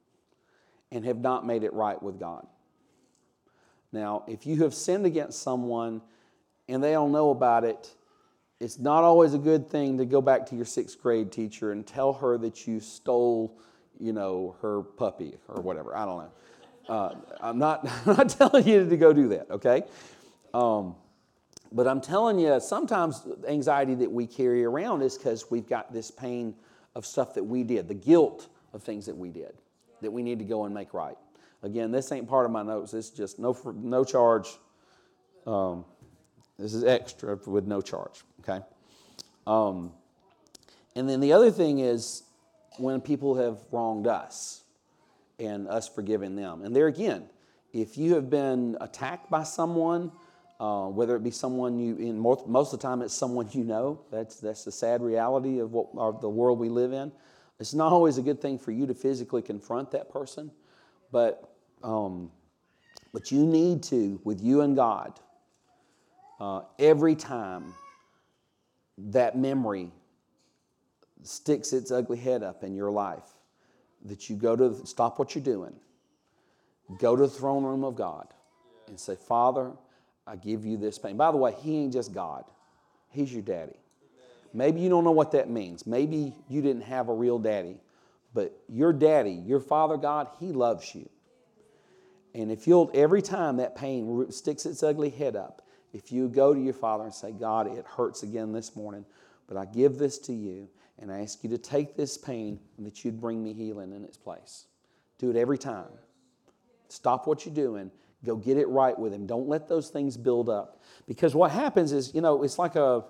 [0.91, 2.45] and have not made it right with God.
[3.91, 6.01] Now, if you have sinned against someone
[6.67, 7.93] and they don't know about it,
[8.61, 11.85] it's not always a good thing to go back to your sixth grade teacher and
[11.85, 13.59] tell her that you stole
[14.01, 15.95] you know, her puppy or whatever.
[15.95, 16.31] I don't know.
[16.89, 19.83] Uh, I'm, not, I'm not telling you to go do that, okay?
[20.53, 20.95] Um,
[21.71, 26.11] but I'm telling you, sometimes anxiety that we carry around is because we've got this
[26.11, 26.55] pain
[26.95, 29.53] of stuff that we did, the guilt of things that we did
[30.01, 31.15] that we need to go and make right.
[31.63, 32.91] Again, this ain't part of my notes.
[32.91, 34.49] This is just no, no charge.
[35.45, 35.85] Um,
[36.57, 38.63] This is extra with no charge, okay?
[39.47, 39.91] Um,
[40.95, 42.23] and then the other thing is
[42.77, 44.63] when people have wronged us
[45.39, 46.63] and us forgiving them.
[46.63, 47.29] And there again,
[47.73, 50.11] if you have been attacked by someone,
[50.59, 53.63] uh, whether it be someone you, in most, most of the time it's someone you
[53.63, 57.11] know, that's, that's the sad reality of, what, of the world we live in.
[57.59, 60.51] It's not always a good thing for you to physically confront that person,
[61.11, 62.31] but, um,
[63.13, 65.19] but you need to, with you and God,
[66.39, 67.73] uh, every time
[69.09, 69.91] that memory
[71.23, 73.35] sticks its ugly head up in your life,
[74.05, 75.73] that you go to stop what you're doing,
[76.99, 78.27] go to the throne room of God,
[78.87, 79.71] and say, Father,
[80.25, 81.17] I give you this pain.
[81.17, 82.45] By the way, He ain't just God,
[83.09, 83.77] He's your daddy.
[84.53, 85.87] Maybe you don't know what that means.
[85.87, 87.77] Maybe you didn't have a real daddy,
[88.33, 91.09] but your daddy, your Father God, He loves you.
[92.33, 95.60] And if you'll, every time that pain sticks its ugly head up,
[95.93, 99.05] if you go to your Father and say, God, it hurts again this morning,
[99.47, 102.85] but I give this to you, and I ask you to take this pain and
[102.85, 104.65] that you'd bring me healing in its place.
[105.17, 105.89] Do it every time.
[106.89, 107.91] Stop what you're doing.
[108.23, 109.25] Go get it right with Him.
[109.25, 110.81] Don't let those things build up.
[111.07, 113.03] Because what happens is, you know, it's like a,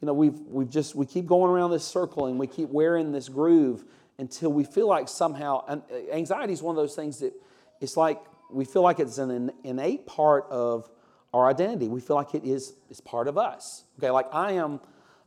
[0.00, 3.12] you know, we've, we've just, we keep going around this circle and we keep wearing
[3.12, 3.84] this groove
[4.18, 5.78] until we feel like somehow, uh,
[6.12, 7.34] anxiety is one of those things that
[7.80, 8.20] it's like
[8.50, 10.88] we feel like it's an innate part of
[11.34, 11.88] our identity.
[11.88, 13.84] We feel like it is, is part of us.
[13.98, 14.80] Okay, like I am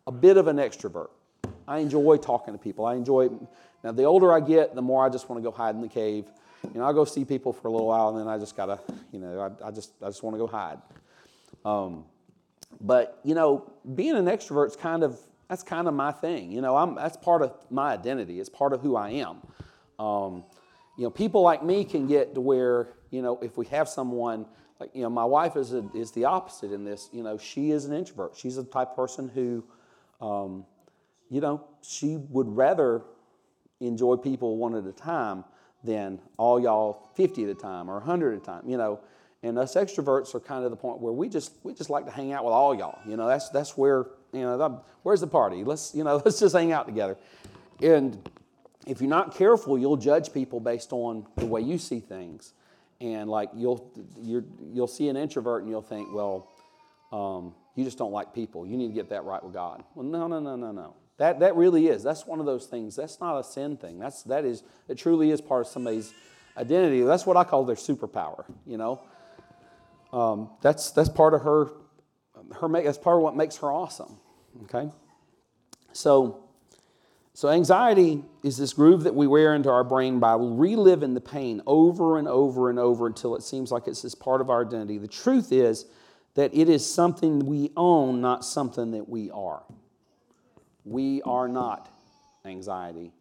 [0.07, 1.09] a bit of an extrovert.
[1.67, 2.85] I enjoy talking to people.
[2.85, 3.29] I enjoy,
[3.83, 5.89] now the older I get, the more I just want to go hide in the
[5.89, 6.25] cave.
[6.73, 8.79] You know, I'll go see people for a little while and then I just gotta,
[9.11, 10.79] you know, I, I just, I just want to go hide.
[11.65, 12.05] Um,
[12.79, 16.51] but, you know, being an extrovert is kind of, that's kind of my thing.
[16.51, 18.39] You know, I'm, that's part of my identity.
[18.39, 19.41] It's part of who I am.
[19.99, 20.45] Um,
[20.97, 24.45] you know, people like me can get to where, you know, if we have someone,
[24.79, 27.09] like, you know, my wife is, a, is the opposite in this.
[27.11, 28.35] You know, she is an introvert.
[28.37, 29.63] She's the type person who,
[30.21, 30.65] um,
[31.29, 33.01] you know, she would rather
[33.79, 35.43] enjoy people one at a time
[35.83, 38.99] than all y'all 50 at a time or 100 at a time, you know.
[39.43, 42.11] And us extroverts are kind of the point where we just we just like to
[42.11, 42.99] hang out with all y'all.
[43.07, 45.63] You know, that's that's where you know the, where's the party?
[45.63, 47.17] Let's you know let's just hang out together.
[47.81, 48.17] And
[48.87, 52.53] if you're not careful, you'll judge people based on the way you see things.
[52.99, 56.49] And like you'll you will see an introvert and you'll think, well,
[57.11, 58.65] um, you just don't like people.
[58.65, 59.83] You need to get that right with God.
[59.93, 60.95] Well, no, no, no, no, no.
[61.17, 62.03] That, that really is.
[62.03, 62.95] That's one of those things.
[62.95, 63.99] That's not a sin thing.
[63.99, 66.13] That's, that is, it truly is part of somebody's
[66.55, 67.01] identity.
[67.01, 69.01] That's what I call their superpower, you know.
[70.13, 71.69] Um, that's, that's part of her,
[72.59, 74.17] her make, that's part of what makes her awesome,
[74.63, 74.89] okay?
[75.91, 76.46] So,
[77.37, 81.61] so anxiety is this groove that we wear into our brain by reliving the pain
[81.67, 84.97] over and over and over until it seems like it's this part of our identity.
[84.97, 85.85] The truth is
[86.33, 89.61] that it is something we own, not something that we are.
[90.83, 91.93] We are not
[92.43, 93.11] anxiety.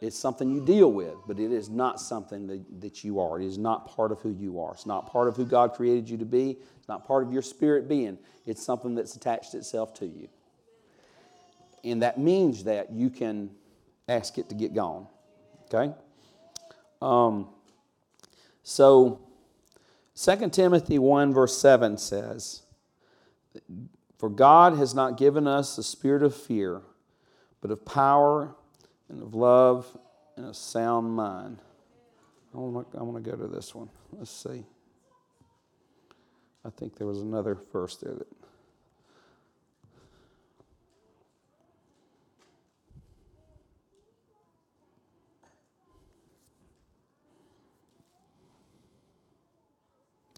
[0.00, 3.40] It's something you deal with, but it is not something that, that you are.
[3.40, 4.72] It is not part of who you are.
[4.72, 6.58] It's not part of who God created you to be.
[6.78, 8.18] It's not part of your spirit being.
[8.44, 10.26] It's something that's attached itself to you.
[11.86, 13.50] And that means that you can
[14.08, 15.06] ask it to get gone.
[15.72, 15.94] Okay?
[17.00, 17.48] Um,
[18.62, 19.20] so,
[20.16, 22.62] 2 Timothy 1, verse 7 says,
[24.18, 26.82] for God has not given us a spirit of fear,
[27.60, 28.54] but of power
[29.08, 29.86] and of love
[30.36, 31.58] and a sound mind.
[32.54, 33.90] I want to go to this one.
[34.12, 34.64] Let's see.
[36.64, 38.26] I think there was another verse there that.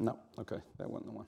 [0.01, 1.27] No, okay, that wasn't the one.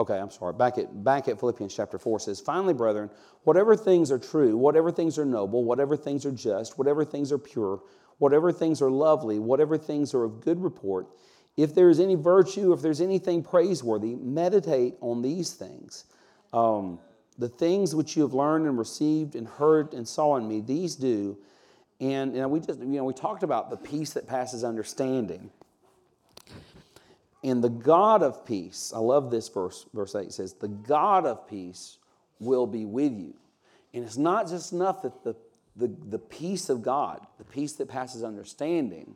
[0.00, 0.54] Okay, I'm sorry.
[0.54, 3.10] Back at, back at Philippians chapter 4 says, Finally, brethren,
[3.44, 7.38] whatever things are true, whatever things are noble, whatever things are just, whatever things are
[7.38, 7.82] pure,
[8.16, 11.06] whatever things are lovely, whatever things are of good report,
[11.58, 16.06] if there is any virtue, if there's anything praiseworthy, meditate on these things.
[16.54, 16.98] Um,
[17.36, 20.96] the things which you have learned and received and heard and saw in me, these
[20.96, 21.36] do.
[22.00, 25.50] And you know, we just you know we talked about the peace that passes understanding.
[27.42, 31.48] And the God of peace, I love this verse, verse 8 says, the God of
[31.48, 31.98] peace
[32.38, 33.34] will be with you.
[33.94, 35.34] And it's not just enough that the,
[35.76, 39.14] the, the peace of God, the peace that passes understanding,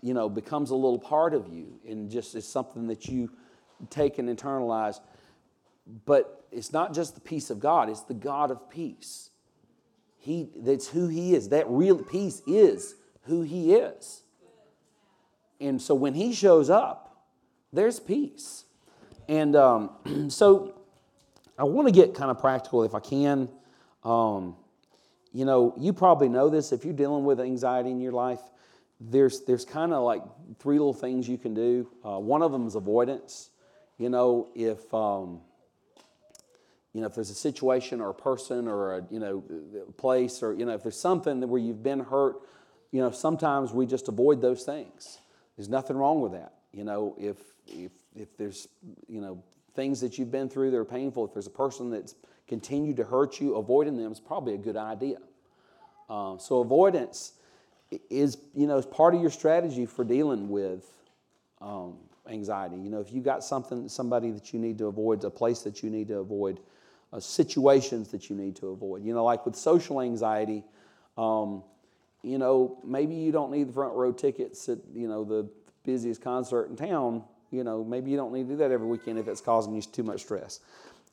[0.00, 3.30] you know, becomes a little part of you and just is something that you
[3.90, 5.00] take and internalize.
[6.06, 9.30] But it's not just the peace of God, it's the God of peace.
[10.18, 11.50] He, that's who He is.
[11.50, 14.22] That real peace is who He is.
[15.60, 17.26] And so when He shows up,
[17.72, 18.64] there's peace.
[19.28, 19.90] And um,
[20.28, 20.74] so
[21.58, 23.48] I want to get kind of practical if I can.
[24.04, 24.56] Um,
[25.32, 28.40] you know, you probably know this if you're dealing with anxiety in your life.
[29.00, 30.22] There's there's kind of like
[30.58, 31.88] three little things you can do.
[32.04, 33.50] Uh, one of them is avoidance.
[33.98, 35.40] You know, if um,
[36.92, 39.44] you know if there's a situation or a person or a you know
[39.96, 42.36] place or you know if there's something where you've been hurt,
[42.90, 45.18] you know sometimes we just avoid those things.
[45.58, 46.54] There's nothing wrong with that.
[46.72, 47.36] You know, if
[47.66, 48.68] if if there's
[49.08, 49.42] you know
[49.74, 52.14] things that you've been through that are painful, if there's a person that's
[52.46, 55.18] continued to hurt you, avoiding them is probably a good idea.
[56.08, 57.32] Um, so avoidance
[58.08, 60.86] is, you know, is part of your strategy for dealing with
[61.60, 61.96] um,
[62.28, 62.76] anxiety.
[62.76, 65.82] You know, if you got something, somebody that you need to avoid, a place that
[65.82, 66.60] you need to avoid,
[67.12, 69.04] uh, situations that you need to avoid.
[69.04, 70.64] You know, like with social anxiety,
[71.16, 71.62] um,
[72.22, 75.48] you know, maybe you don't need the front row tickets at, you know, the
[75.84, 79.18] busiest concert in town you know, maybe you don't need to do that every weekend
[79.18, 80.60] if it's causing you too much stress.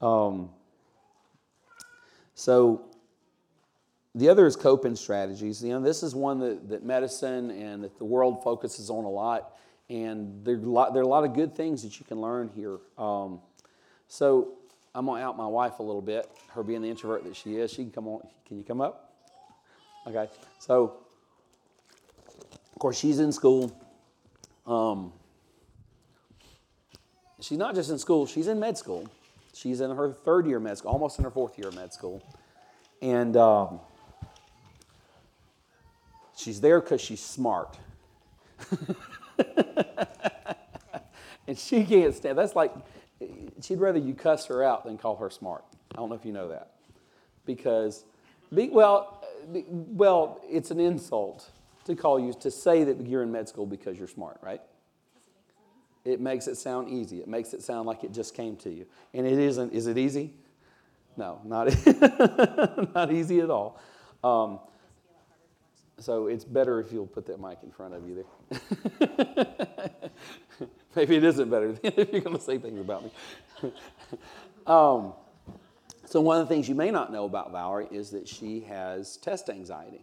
[0.01, 0.49] Um,
[2.33, 2.85] so
[4.13, 5.63] the other is coping strategies.
[5.63, 9.09] You know, this is one that, that medicine and that the world focuses on a
[9.09, 9.53] lot.
[9.89, 12.19] And there are, a lot, there are a lot of good things that you can
[12.19, 12.79] learn here.
[12.97, 13.39] Um,
[14.07, 14.55] so
[14.93, 17.57] I'm going to out my wife a little bit, her being the introvert that she
[17.57, 17.71] is.
[17.71, 18.27] She can come on.
[18.45, 19.04] Can you come up?
[20.07, 20.27] Okay.
[20.59, 20.97] So,
[22.27, 23.75] of course, she's in school.
[24.67, 25.13] Um,
[27.39, 29.07] she's not just in school, she's in med school.
[29.53, 31.93] She's in her third year of med school, almost in her fourth year of med
[31.93, 32.21] school.
[33.01, 33.79] And um,
[36.35, 37.77] she's there because she's smart.
[41.47, 42.73] and she can't stand that's like
[43.61, 46.31] she'd rather you cuss her out than call her smart i don't know if you
[46.31, 46.71] know that
[47.45, 48.05] because
[48.53, 51.51] be, well well it's an insult
[51.85, 54.61] to call you to say that you're in med school because you're smart right
[56.05, 57.19] it makes it sound easy.
[57.19, 58.85] It makes it sound like it just came to you.
[59.13, 59.73] And it isn't.
[59.73, 60.33] Is it easy?
[61.17, 61.67] No, not,
[62.95, 63.79] not easy at all.
[64.23, 64.59] Um,
[65.97, 69.89] so it's better if you'll put that mic in front of you there.
[70.95, 73.11] Maybe it isn't better if you're going to say things about me.
[74.67, 75.13] um,
[76.05, 79.17] so one of the things you may not know about Valerie is that she has
[79.17, 80.01] test anxiety.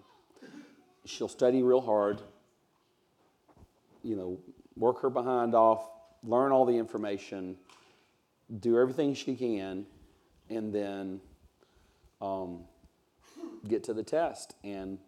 [1.05, 2.23] She'll study real hard,
[4.03, 4.39] you know,
[4.77, 5.89] work her behind off,
[6.23, 7.57] learn all the information,
[8.61, 9.87] do everything she can,
[10.51, 11.21] and then
[12.21, 12.65] um,
[13.69, 14.99] get to the test and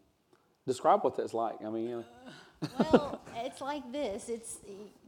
[0.67, 1.57] describe what that's like.
[1.65, 2.69] I mean, you know.
[2.79, 4.29] well, it's like this.
[4.29, 4.59] It's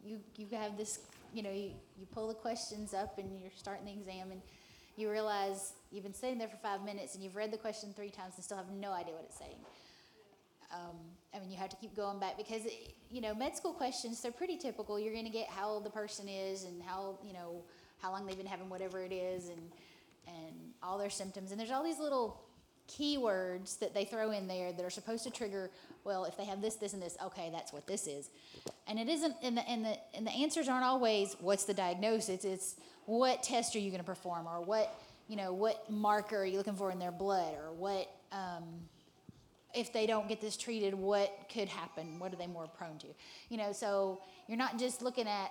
[0.05, 0.21] you.
[0.37, 1.01] You have this.
[1.33, 4.41] You know, you, you pull the questions up and you're starting the exam, and
[4.97, 8.11] you realize you've been sitting there for five minutes and you've read the question three
[8.11, 9.57] times and still have no idea what it's saying.
[10.73, 10.97] Um,
[11.35, 12.63] I mean, you have to keep going back because,
[13.11, 14.99] you know, med school questions, they're pretty typical.
[14.99, 17.63] You're going to get how old the person is and how, you know,
[17.99, 19.71] how long they've been having whatever it is and,
[20.27, 21.51] and all their symptoms.
[21.51, 22.41] And there's all these little
[22.89, 25.71] keywords that they throw in there that are supposed to trigger,
[26.05, 28.31] well, if they have this, this, and this, okay, that's what this is.
[28.87, 32.45] And it isn't, and the, and the, and the answers aren't always what's the diagnosis,
[32.45, 32.77] it's
[33.07, 34.95] what test are you going to perform or what,
[35.29, 38.65] you know, what marker are you looking for in their blood or what, um,
[39.75, 42.19] if they don't get this treated, what could happen?
[42.19, 43.09] What are they more prone to?
[43.49, 45.51] You know, so you're not just looking at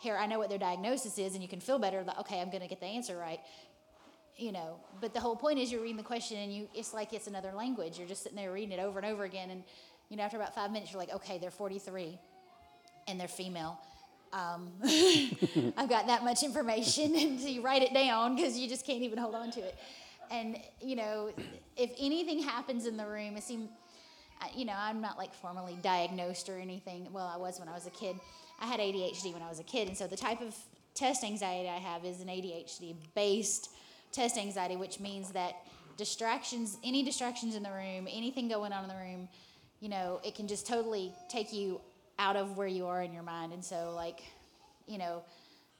[0.00, 0.16] here.
[0.16, 2.02] I know what their diagnosis is, and you can feel better.
[2.04, 3.40] That okay, I'm going to get the answer right.
[4.36, 7.12] You know, but the whole point is you're reading the question, and you it's like
[7.12, 7.98] it's another language.
[7.98, 9.64] You're just sitting there reading it over and over again, and
[10.08, 12.18] you know, after about five minutes, you're like, okay, they're 43,
[13.08, 13.78] and they're female.
[14.34, 14.72] Um,
[15.76, 19.18] I've got that much information, and you write it down because you just can't even
[19.18, 19.76] hold on to it
[20.30, 21.32] and you know,
[21.76, 23.68] if anything happens in the room, it seems,
[24.54, 27.08] you know, I'm not like formally diagnosed or anything.
[27.12, 28.16] Well, I was when I was a kid.
[28.60, 30.54] I had ADHD when I was a kid, and so the type of
[30.94, 33.70] test anxiety I have is an ADHD based
[34.12, 35.56] test anxiety, which means that
[35.96, 39.28] distractions, any distractions in the room, anything going on in the room,
[39.80, 41.80] you know, it can just totally take you
[42.18, 43.52] out of where you are in your mind.
[43.52, 44.22] And so, like,
[44.86, 45.22] you know,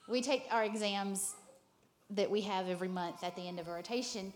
[0.08, 1.34] we take our exams
[2.10, 4.32] that we have every month at the end of a rotation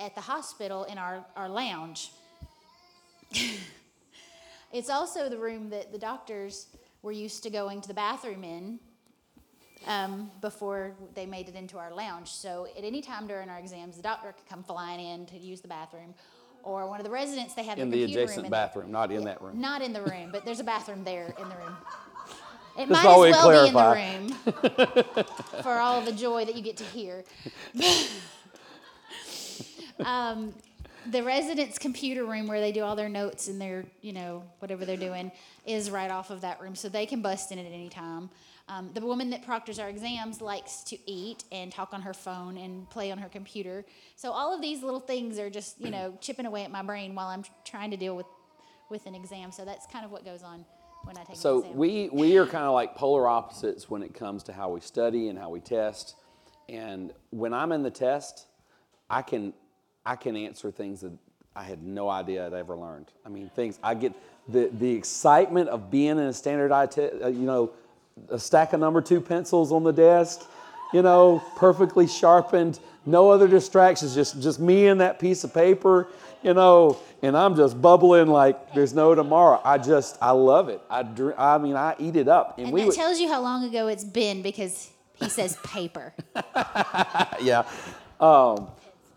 [0.00, 2.12] at the hospital in our, our lounge.
[4.72, 6.68] it's also the room that the doctors
[7.02, 8.78] were used to going to the bathroom in
[9.86, 12.28] um, before they made it into our lounge.
[12.28, 15.60] So at any time during our exams, the doctor could come flying in to use
[15.60, 16.14] the bathroom,
[16.68, 19.40] or one of the residents they have In the adjacent in bathroom, not in that
[19.40, 19.60] room.
[19.60, 21.76] Not in the room, but there's a bathroom there in the room.
[22.76, 24.18] It Just might as well be in clarify.
[24.18, 25.24] the room
[25.64, 27.24] for all the joy that you get to hear.
[30.04, 30.54] um,
[31.10, 34.84] the residents' computer room where they do all their notes and their, you know, whatever
[34.84, 35.32] they're doing
[35.66, 38.30] is right off of that room, so they can bust in at any time.
[38.68, 42.58] Um, the woman that proctors our exams likes to eat and talk on her phone
[42.58, 43.84] and play on her computer.
[44.16, 47.14] So all of these little things are just, you know, chipping away at my brain
[47.14, 48.26] while I'm trying to deal with
[48.90, 49.52] with an exam.
[49.52, 50.64] So that's kind of what goes on
[51.04, 51.76] when I take So exam.
[51.76, 55.28] we we are kind of like polar opposites when it comes to how we study
[55.28, 56.16] and how we test.
[56.68, 58.46] And when I'm in the test,
[59.08, 59.54] I can
[60.04, 61.12] I can answer things that
[61.56, 63.06] I had no idea I'd ever learned.
[63.24, 64.12] I mean, things I get
[64.46, 67.72] the the excitement of being in a standardized, te- uh, you know,
[68.30, 70.48] a stack of number two pencils on the desk,
[70.92, 76.08] you know, perfectly sharpened, no other distractions, just just me and that piece of paper,
[76.42, 79.60] you know, and I'm just bubbling like there's no tomorrow.
[79.64, 80.80] I just I love it.
[80.88, 83.28] I dr- I mean I eat it up, and, and we that would, tells you
[83.28, 86.14] how long ago it's been because he says paper.
[87.42, 87.64] yeah.
[88.20, 88.68] Um,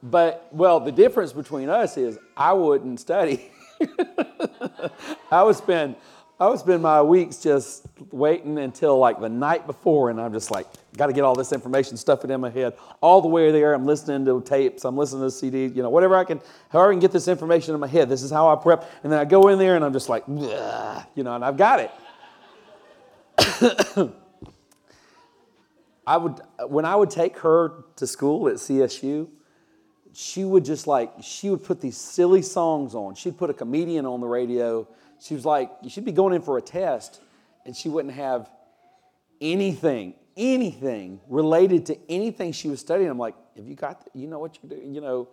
[0.03, 3.51] but well, the difference between us is I wouldn't study.
[5.31, 5.95] I would spend
[6.41, 10.49] I would spend my weeks just waiting until like the night before, and I'm just
[10.49, 10.65] like,
[10.97, 12.73] got to get all this information, stuff in my head.
[12.99, 16.15] All the way there, I'm listening to tapes, I'm listening to CDs, you know, whatever
[16.15, 18.09] I can, however I can get this information in my head.
[18.09, 20.23] This is how I prep, and then I go in there, and I'm just like,
[20.27, 20.33] you
[21.23, 21.91] know, and I've got it.
[26.07, 29.27] I would when I would take her to school at CSU,
[30.11, 33.13] she would just like she would put these silly songs on.
[33.13, 34.87] She'd put a comedian on the radio.
[35.21, 37.21] She was like, You should be going in for a test,
[37.65, 38.49] and she wouldn't have
[39.39, 43.09] anything, anything related to anything she was studying.
[43.09, 44.07] I'm like, have you got?
[44.13, 44.93] You know what you're doing?
[44.93, 45.29] You know,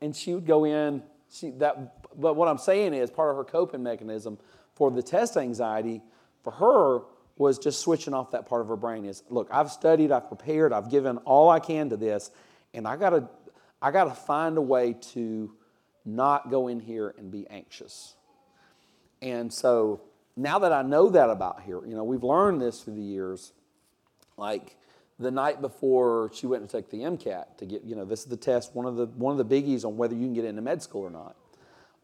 [0.00, 1.02] and she would go in.
[1.32, 2.18] She that.
[2.20, 4.38] But what I'm saying is part of her coping mechanism
[4.74, 6.02] for the test anxiety
[6.42, 7.00] for her
[7.36, 10.72] was just switching off that part of her brain is look i've studied i've prepared
[10.72, 12.30] i've given all i can to this
[12.74, 13.28] and i gotta
[13.82, 15.54] i gotta find a way to
[16.04, 18.14] not go in here and be anxious
[19.22, 20.00] and so
[20.36, 23.52] now that i know that about her you know we've learned this through the years.
[24.36, 24.76] Like
[25.18, 28.26] the night before she went to take the mcat to get you know this is
[28.26, 30.62] the test one of the one of the biggies on whether you can get into
[30.62, 31.36] med school or not.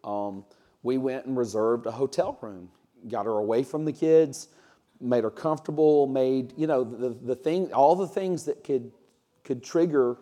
[0.05, 0.45] Um,
[0.83, 2.69] we went and reserved a hotel room
[3.09, 4.49] got her away from the kids
[5.01, 8.93] made her comfortable made you know the, the thing all the things that could
[9.45, 10.17] could trigger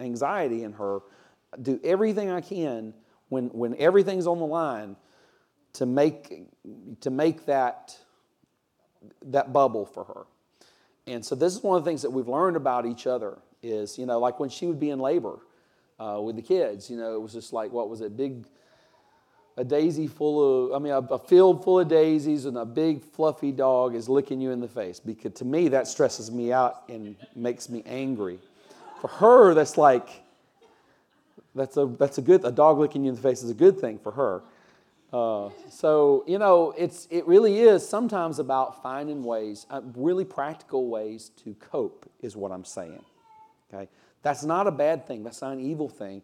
[0.00, 1.00] anxiety in her
[1.62, 2.92] do everything i can
[3.28, 4.96] when when everything's on the line
[5.74, 6.46] to make
[7.00, 7.96] to make that
[9.22, 10.26] that bubble for her
[11.06, 13.98] and so this is one of the things that we've learned about each other is
[13.98, 15.38] you know like when she would be in labor
[15.98, 18.44] uh, with the kids you know it was just like what was it big
[19.56, 23.02] a daisy full of, I mean, a, a, field full of daisies and a big
[23.02, 24.98] fluffy dog is licking you in the face.
[24.98, 28.38] Because to me, that stresses me out and makes me angry.
[29.00, 30.08] For her, that's like,
[31.54, 33.78] that's a, that's a good, a dog licking you in the face is a good
[33.78, 34.42] thing for her.
[35.12, 40.88] Uh, so, you know, it's, it really is sometimes about finding ways, uh, really practical
[40.88, 43.04] ways to cope, is what I'm saying.
[43.72, 43.88] Okay?
[44.22, 46.22] That's not a bad thing, that's not an evil thing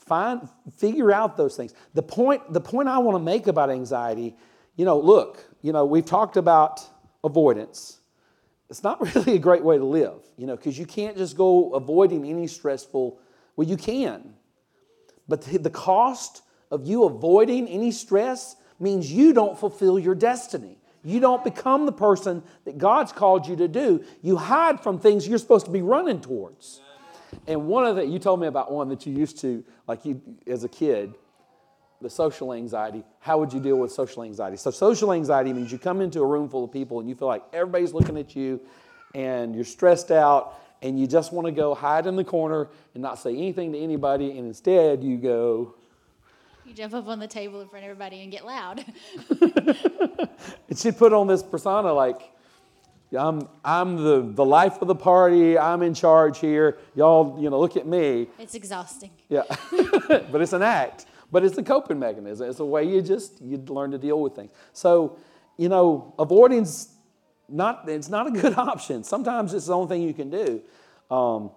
[0.00, 4.34] find figure out those things the point the point i want to make about anxiety
[4.76, 6.80] you know look you know we've talked about
[7.22, 8.00] avoidance
[8.70, 11.70] it's not really a great way to live you know because you can't just go
[11.74, 13.20] avoiding any stressful
[13.56, 14.34] well you can
[15.28, 20.76] but the, the cost of you avoiding any stress means you don't fulfill your destiny
[21.02, 25.26] you don't become the person that god's called you to do you hide from things
[25.26, 26.80] you're supposed to be running towards
[27.46, 30.20] and one of the, you told me about one that you used to, like you
[30.46, 31.14] as a kid,
[32.00, 33.04] the social anxiety.
[33.20, 34.56] How would you deal with social anxiety?
[34.56, 37.28] So, social anxiety means you come into a room full of people and you feel
[37.28, 38.60] like everybody's looking at you
[39.14, 43.02] and you're stressed out and you just want to go hide in the corner and
[43.02, 44.30] not say anything to anybody.
[44.30, 45.74] And instead, you go,
[46.70, 48.84] You jump up on the table in front of everybody and get loud.
[50.68, 52.30] and she'd put on this persona like,
[53.12, 55.58] I'm, I'm the, the life of the party.
[55.58, 56.78] I'm in charge here.
[56.94, 58.28] Y'all, you know, look at me.
[58.38, 59.10] It's exhausting.
[59.28, 59.42] Yeah,
[60.30, 61.06] but it's an act.
[61.32, 62.48] But it's a coping mechanism.
[62.48, 64.52] It's a way you just you learn to deal with things.
[64.72, 65.18] So,
[65.56, 66.94] you know, avoiding's
[67.48, 69.02] not it's not a good option.
[69.02, 70.62] Sometimes it's the only thing you can do.
[71.10, 71.50] Um,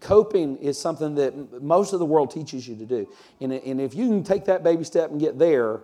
[0.00, 3.08] coping is something that most of the world teaches you to do,
[3.40, 5.80] and, and if you can take that baby step and get there,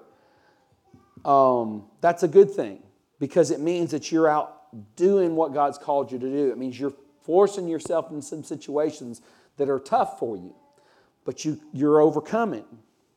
[1.24, 2.82] um, that's a good thing
[3.18, 4.64] because it means that you're out
[4.96, 6.50] doing what God's called you to do.
[6.50, 9.22] It means you're forcing yourself in some situations
[9.56, 10.54] that are tough for you,
[11.24, 12.64] but you, you're overcoming,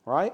[0.06, 0.34] right?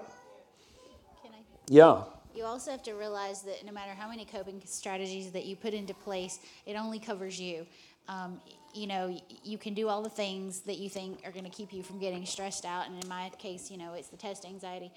[1.21, 1.39] Can I?
[1.67, 2.03] Yeah.
[2.35, 5.73] You also have to realize that no matter how many coping strategies that you put
[5.73, 7.65] into place, it only covers you.
[8.07, 8.41] Um,
[8.73, 11.71] you know, you can do all the things that you think are going to keep
[11.71, 12.87] you from getting stressed out.
[12.87, 14.91] And in my case, you know, it's the test anxiety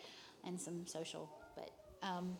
[0.44, 1.28] and some social.
[1.54, 1.70] But
[2.02, 2.36] um,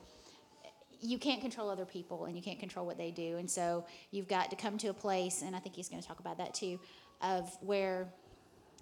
[1.00, 3.36] you can't control other people and you can't control what they do.
[3.36, 6.08] And so you've got to come to a place, and I think he's going to
[6.08, 6.80] talk about that too,
[7.20, 8.08] of where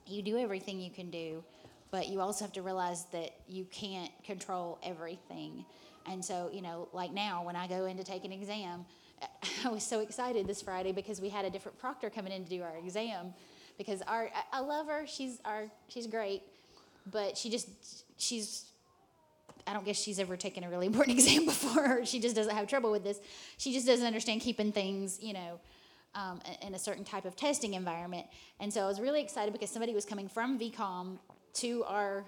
[0.07, 1.43] you do everything you can do,
[1.91, 5.65] but you also have to realize that you can't control everything.
[6.07, 8.85] And so, you know, like now when I go in to take an exam,
[9.65, 12.51] I was so excited this Friday because we had a different proctor coming in to
[12.51, 13.35] do our exam.
[13.79, 15.05] Because our, I love her.
[15.07, 16.43] She's our, she's great,
[17.11, 17.69] but she just,
[18.17, 18.67] she's,
[19.67, 22.05] I don't guess she's ever taken a really important exam before.
[22.05, 23.21] She just doesn't have trouble with this.
[23.57, 25.61] She just doesn't understand keeping things, you know,
[26.15, 28.27] um, in a certain type of testing environment.
[28.61, 31.19] And so I was really excited because somebody was coming from VCOM
[31.55, 32.25] to our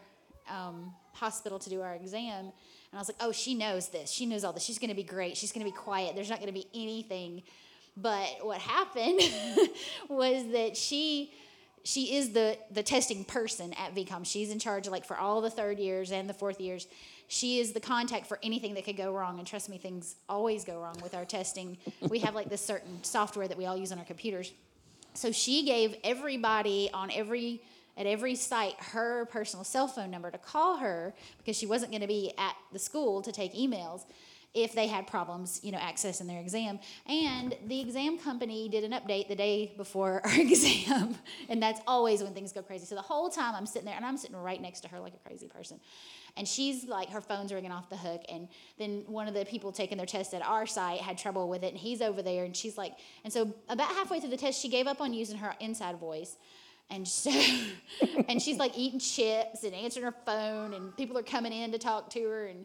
[0.49, 2.53] um, hospital to do our exam.
[2.97, 4.11] And I was like, oh, she knows this.
[4.11, 4.63] She knows all this.
[4.63, 5.37] She's going to be great.
[5.37, 6.15] She's going to be quiet.
[6.15, 7.43] There's not going to be anything.
[7.95, 9.21] But what happened
[10.09, 11.31] was that she
[11.83, 14.25] she is the the testing person at VCOM.
[14.25, 16.87] She's in charge like for all the third years and the fourth years.
[17.29, 19.41] She is the contact for anything that could go wrong.
[19.41, 21.77] And trust me, things always go wrong with our testing.
[22.09, 24.55] we have like this certain software that we all use on our computers.
[25.13, 27.61] So she gave everybody on every
[27.97, 32.03] at every site her personal cell phone number to call her because she wasn't going
[32.03, 34.03] to be at the school to take emails
[34.57, 36.79] if they had problems, you know, accessing their exam.
[37.07, 41.17] And the exam company did an update the day before our exam,
[41.51, 42.87] and that's always when things go crazy.
[42.87, 45.13] So the whole time I'm sitting there, and I'm sitting right next to her like
[45.13, 45.79] a crazy person,
[46.39, 49.73] and she's like her phone's ringing off the hook, and then one of the people
[49.73, 52.57] taking their test at our site had trouble with it, and he's over there, and
[52.57, 52.95] she's like,
[53.25, 56.39] and so about halfway through the test, she gave up on using her inside voice
[56.91, 57.31] and so
[58.29, 61.79] and she's like eating chips and answering her phone and people are coming in to
[61.79, 62.65] talk to her and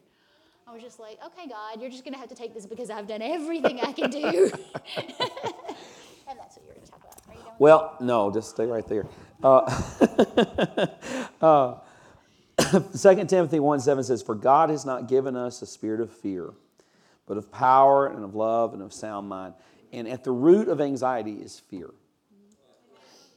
[0.66, 2.90] i was just like okay god you're just going to have to take this because
[2.90, 4.18] i've done everything i can do
[6.28, 9.06] and that's what you're going to talk about you Well, no, just stay right there.
[9.42, 9.60] Uh,
[11.40, 11.74] uh,
[12.96, 16.50] 2 Timothy 1 7 says, For God has not given us a spirit of fear,
[17.26, 19.54] but of power and of love and of sound mind.
[19.92, 21.90] And at the root of anxiety is fear.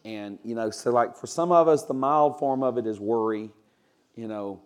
[0.06, 3.00] And, you know, so like for some of us, the mild form of it is
[3.00, 3.50] worry,
[4.16, 4.62] you know,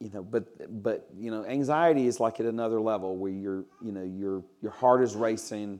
[0.00, 3.92] you know, but but you know, anxiety is like at another level where you're, you
[3.92, 5.78] know, your your heart is racing,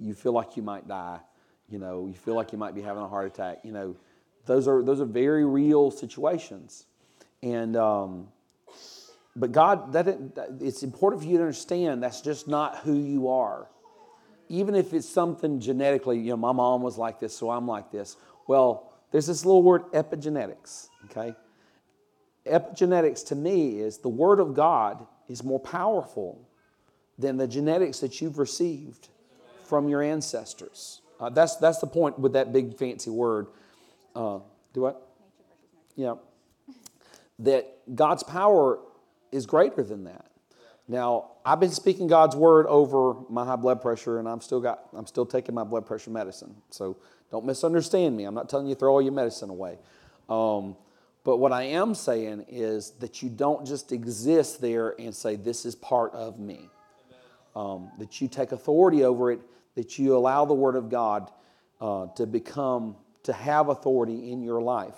[0.00, 1.20] you feel like you might die,
[1.68, 3.94] you know, you feel like you might be having a heart attack, you know,
[4.46, 6.86] those are those are very real situations,
[7.42, 8.28] and um,
[9.36, 10.08] but God, that
[10.60, 13.68] it's important for you to understand that's just not who you are
[14.48, 17.90] even if it's something genetically, you know, my mom was like this, so I'm like
[17.90, 18.16] this.
[18.46, 21.34] Well, there's this little word epigenetics, okay?
[22.46, 26.48] Epigenetics to me is the Word of God is more powerful
[27.18, 29.08] than the genetics that you've received
[29.64, 31.02] from your ancestors.
[31.20, 33.48] Uh, that's, that's the point with that big fancy word.
[34.14, 34.38] Uh,
[34.72, 35.08] do what?
[35.96, 36.14] Yeah.
[37.40, 38.78] That God's power
[39.32, 40.27] is greater than that.
[40.88, 44.88] Now, I've been speaking God's word over my high blood pressure, and I'm still got
[44.94, 46.56] I'm still taking my blood pressure medicine.
[46.70, 46.96] So
[47.30, 48.24] don't misunderstand me.
[48.24, 49.78] I'm not telling you throw all your medicine away.
[50.30, 50.76] Um,
[51.24, 55.66] but what I am saying is that you don't just exist there and say, This
[55.66, 56.70] is part of me.
[57.54, 59.40] Um, that you take authority over it,
[59.74, 61.30] that you allow the Word of God
[61.82, 64.94] uh, to become, to have authority in your life,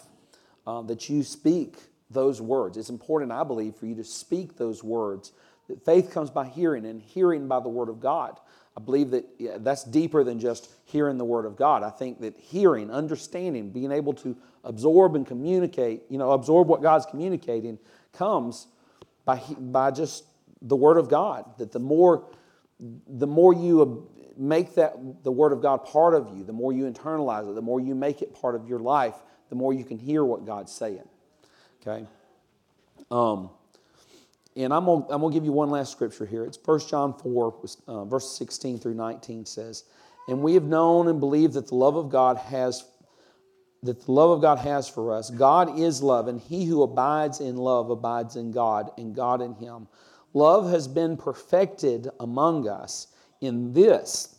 [0.66, 1.78] uh, that you speak
[2.10, 2.76] those words.
[2.76, 5.32] It's important, I believe, for you to speak those words.
[5.70, 8.38] That faith comes by hearing, and hearing by the Word of God.
[8.76, 11.84] I believe that yeah, that's deeper than just hearing the Word of God.
[11.84, 16.82] I think that hearing, understanding, being able to absorb and communicate, you know, absorb what
[16.82, 17.78] God's communicating,
[18.12, 18.66] comes
[19.24, 20.24] by, by just
[20.60, 21.44] the Word of God.
[21.58, 22.24] That the more,
[22.80, 26.90] the more you make that the Word of God part of you, the more you
[26.90, 29.14] internalize it, the more you make it part of your life,
[29.50, 31.08] the more you can hear what God's saying.
[31.80, 32.06] Okay?
[33.10, 33.50] Um,
[34.56, 36.44] and I'm going I'm to give you one last scripture here.
[36.44, 37.54] It's 1 John 4,
[37.86, 39.84] uh, verse 16 through 19 says,
[40.28, 42.84] And we have known and believed that the love of God has
[43.82, 45.30] that the love of God has for us.
[45.30, 49.54] God is love, and he who abides in love abides in God, and God in
[49.54, 49.88] him.
[50.34, 53.08] Love has been perfected among us
[53.40, 54.36] in this,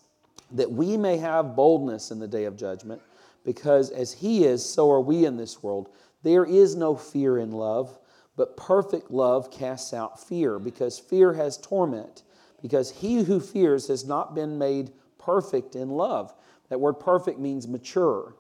[0.52, 3.02] that we may have boldness in the day of judgment,
[3.44, 5.90] because as he is, so are we in this world.
[6.24, 7.98] There is no fear in love,
[8.42, 12.24] but perfect love casts out fear, because fear has torment,
[12.60, 14.90] because he who fears has not been made
[15.20, 16.34] perfect in love.
[16.70, 18.34] That word perfect means mature.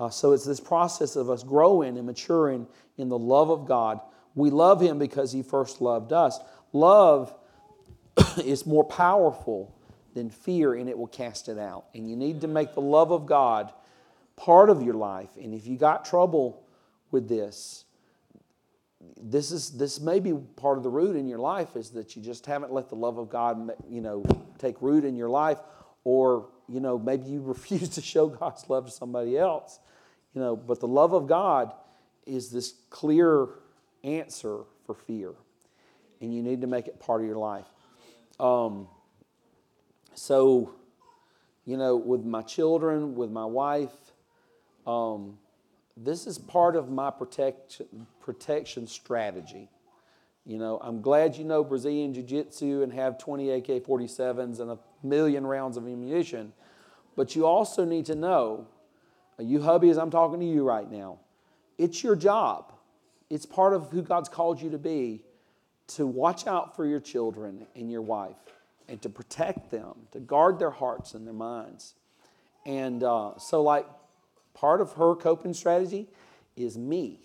[0.00, 2.66] Uh, so it's this process of us growing and maturing
[2.98, 4.00] in the love of God.
[4.34, 6.40] We love him because he first loved us.
[6.72, 7.32] Love
[8.44, 9.72] is more powerful
[10.14, 11.84] than fear and it will cast it out.
[11.94, 13.72] And you need to make the love of God
[14.34, 15.30] part of your life.
[15.40, 16.66] And if you got trouble
[17.12, 17.83] with this,
[19.20, 22.22] this is this may be part of the root in your life is that you
[22.22, 24.24] just haven't let the love of God you know
[24.58, 25.58] take root in your life
[26.04, 29.78] or you know maybe you refuse to show God's love to somebody else
[30.34, 31.72] you know but the love of God
[32.26, 33.48] is this clear
[34.02, 35.32] answer for fear
[36.20, 37.66] and you need to make it part of your life.
[38.40, 38.88] Um,
[40.14, 40.74] so
[41.64, 43.92] you know with my children with my wife
[44.86, 45.38] um,
[45.96, 49.68] this is part of my protection, protection strategy.
[50.44, 54.70] You know, I'm glad you know Brazilian Jiu Jitsu and have 20 AK 47s and
[54.72, 56.52] a million rounds of ammunition,
[57.16, 58.66] but you also need to know,
[59.38, 61.20] you hubby, as I'm talking to you right now,
[61.78, 62.72] it's your job.
[63.30, 65.22] It's part of who God's called you to be
[65.86, 68.36] to watch out for your children and your wife
[68.88, 71.94] and to protect them, to guard their hearts and their minds.
[72.66, 73.86] And uh, so, like,
[74.54, 76.08] Part of her coping strategy
[76.56, 77.20] is me.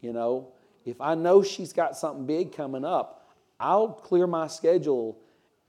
[0.00, 0.48] You know,
[0.84, 5.18] if I know she's got something big coming up, I'll clear my schedule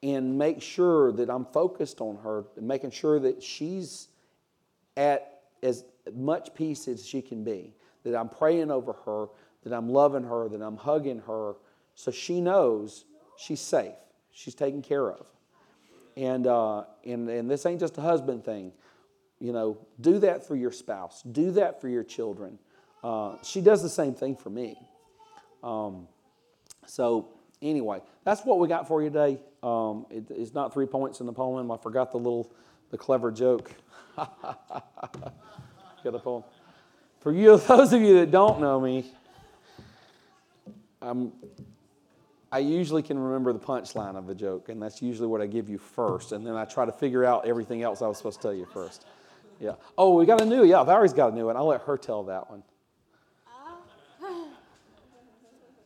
[0.02, 4.08] and make sure that I'm focused on her, making sure that she's
[4.95, 5.84] at as
[6.14, 7.74] much peace as she can be,
[8.04, 9.28] that I'm praying over her,
[9.64, 11.56] that I'm loving her, that I'm hugging her,
[11.95, 13.06] so she knows
[13.38, 13.95] she's safe,
[14.32, 15.28] she's taken care of.
[16.16, 18.72] And, uh, and, and this ain't just a husband thing.
[19.39, 22.59] You know, do that for your spouse, do that for your children.
[23.03, 24.75] Uh, she does the same thing for me.
[25.63, 26.07] Um,
[26.85, 27.29] so,
[27.61, 29.39] anyway, that's what we got for you today.
[29.63, 31.71] Um, it, it's not three points in the poem.
[31.71, 32.51] I forgot the little,
[32.89, 33.71] the clever joke.
[34.17, 35.33] Got
[36.03, 36.43] the poem.
[37.19, 39.11] For you, those of you that don't know me,
[41.01, 41.31] I'm,
[42.51, 45.69] I usually can remember the punchline of the joke, and that's usually what I give
[45.69, 48.41] you first, and then I try to figure out everything else I was supposed to
[48.41, 49.05] tell you first.
[49.60, 49.74] Yeah.
[49.97, 50.64] Oh, we got a new.
[50.64, 51.57] Yeah, Valerie's got a new one.
[51.57, 52.64] I'll let her tell that one.
[54.24, 54.45] Uh.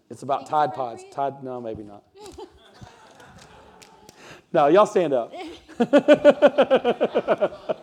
[0.10, 1.04] It's about Tide Pods.
[1.12, 2.04] Tide, no, maybe not.
[4.54, 5.34] no, y'all stand up.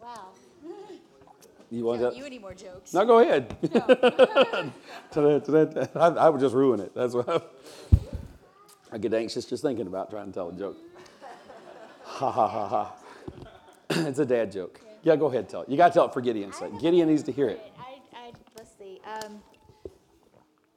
[0.00, 0.28] Wow.
[1.70, 2.16] You want that?
[2.16, 2.92] You any more jokes?
[2.92, 3.56] No, go ahead.
[5.14, 6.92] I, I would just ruin it.
[6.94, 7.40] That's what I,
[8.92, 10.76] I get anxious just thinking about trying to tell a joke.
[12.02, 12.92] Ha ha ha ha.
[14.06, 14.80] it's a dad joke.
[15.02, 15.68] Yeah, go ahead, tell it.
[15.68, 16.78] You got to tell it for Gideon's sake.
[16.80, 17.60] Gideon needs to hear it.
[17.76, 19.00] I, I, let's see.
[19.04, 19.42] Um,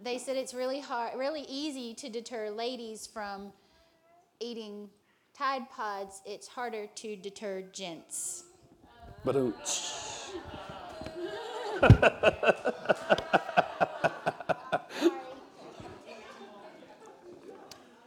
[0.01, 3.53] they said it's really hard, really easy to deter ladies from
[4.39, 4.89] eating
[5.37, 6.23] Tide Pods.
[6.25, 8.45] It's harder to deter gents.
[9.23, 9.35] But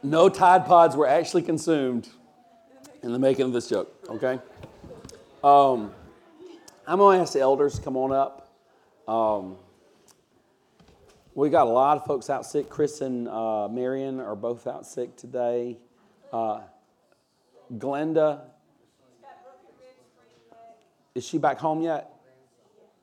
[0.03, 2.09] no Tide Pods were actually consumed
[3.03, 4.39] in the making of this joke, okay?
[5.43, 5.91] Um,
[6.87, 8.49] I'm going to ask the elders to come on up.
[9.07, 9.57] Um,
[11.35, 12.69] we got a lot of folks out sick.
[12.69, 15.77] Chris and uh, Marion are both out sick today.
[16.33, 16.61] Uh,
[17.77, 18.41] Glenda,
[21.13, 22.09] is she back home yet?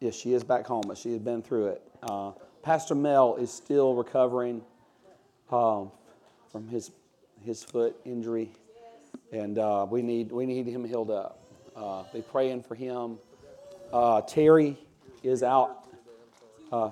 [0.01, 1.83] Yes, she is back home, but she has been through it.
[2.03, 2.33] Uh,
[2.63, 4.61] Pastor Mel is still recovering
[5.53, 5.93] um,
[6.51, 6.91] from his
[7.45, 8.51] his foot injury,
[9.33, 11.44] and uh, we need we need him healed up.
[11.77, 13.19] Uh, be praying for him.
[13.93, 14.77] Uh, Terry
[15.23, 15.89] is out
[16.71, 16.91] uh,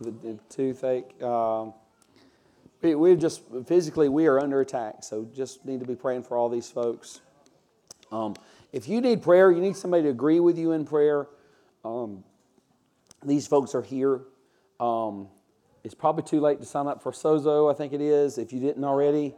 [0.00, 1.22] with the toothache.
[1.22, 1.72] Um,
[2.82, 6.36] we, we just physically we are under attack, so just need to be praying for
[6.36, 7.20] all these folks.
[8.10, 8.34] Um,
[8.72, 11.26] if you need prayer, you need somebody to agree with you in prayer.
[11.84, 12.24] Um,
[13.24, 14.20] these folks are here.
[14.78, 15.28] Um,
[15.84, 17.72] it's probably too late to sign up for Sozo.
[17.72, 18.36] I think it is.
[18.36, 19.34] If you didn't already,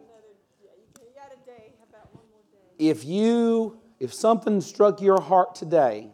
[2.78, 6.10] if you if something struck your heart today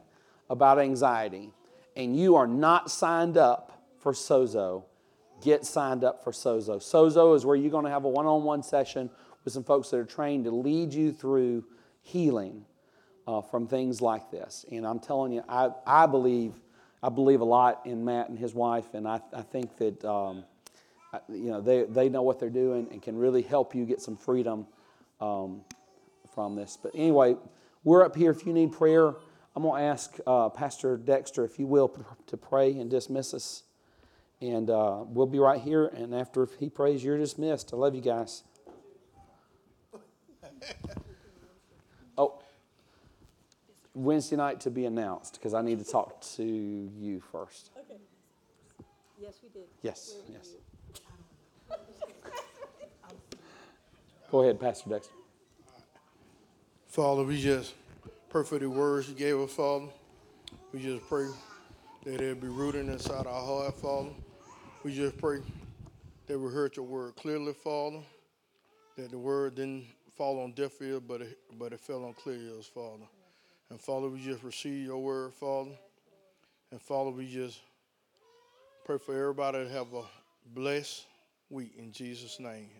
[0.48, 1.50] about anxiety
[1.96, 4.84] and you are not signed up for Sozo,
[5.42, 6.76] get signed up for Sozo.
[6.76, 9.10] Sozo is where you're going to have a one on one session
[9.44, 11.64] with some folks that are trained to lead you through
[12.02, 12.64] healing
[13.26, 14.64] uh, from things like this.
[14.70, 16.54] And I'm telling you, I, I believe.
[17.02, 20.44] I believe a lot in Matt and his wife, and I, I think that um,
[21.30, 24.18] you know they, they know what they're doing and can really help you get some
[24.18, 24.66] freedom
[25.18, 25.62] um,
[26.34, 26.76] from this.
[26.76, 27.36] But anyway,
[27.84, 29.14] we're up here if you need prayer.
[29.56, 31.88] I'm going to ask uh, Pastor Dexter, if you will,
[32.26, 33.64] to pray and dismiss us.
[34.40, 35.86] And uh, we'll be right here.
[35.86, 37.72] And after he prays, you're dismissed.
[37.72, 38.44] I love you guys.
[42.16, 42.40] Oh,
[43.94, 47.70] Wednesday night to be announced because I need to talk to you first.
[49.20, 49.68] Yes, we did.
[49.82, 50.50] Yes, yes.
[54.30, 55.12] Go ahead, Pastor Dexter.
[56.90, 57.74] Father, we just
[58.30, 59.86] pray for the words you gave us, Father.
[60.72, 61.26] We just pray
[62.04, 64.10] that they'll be rooted inside our heart, Father.
[64.82, 65.38] We just pray
[66.26, 68.00] that we heard your word clearly, Father.
[68.96, 69.86] That the word didn't
[70.16, 73.04] fall on deaf ears, but it, but it fell on clear ears, Father.
[73.70, 75.70] And Father, we just receive your word, Father.
[76.72, 77.60] And Father, we just
[78.84, 80.02] pray for everybody to have a
[80.52, 81.06] blessed
[81.50, 82.70] week in Jesus' name.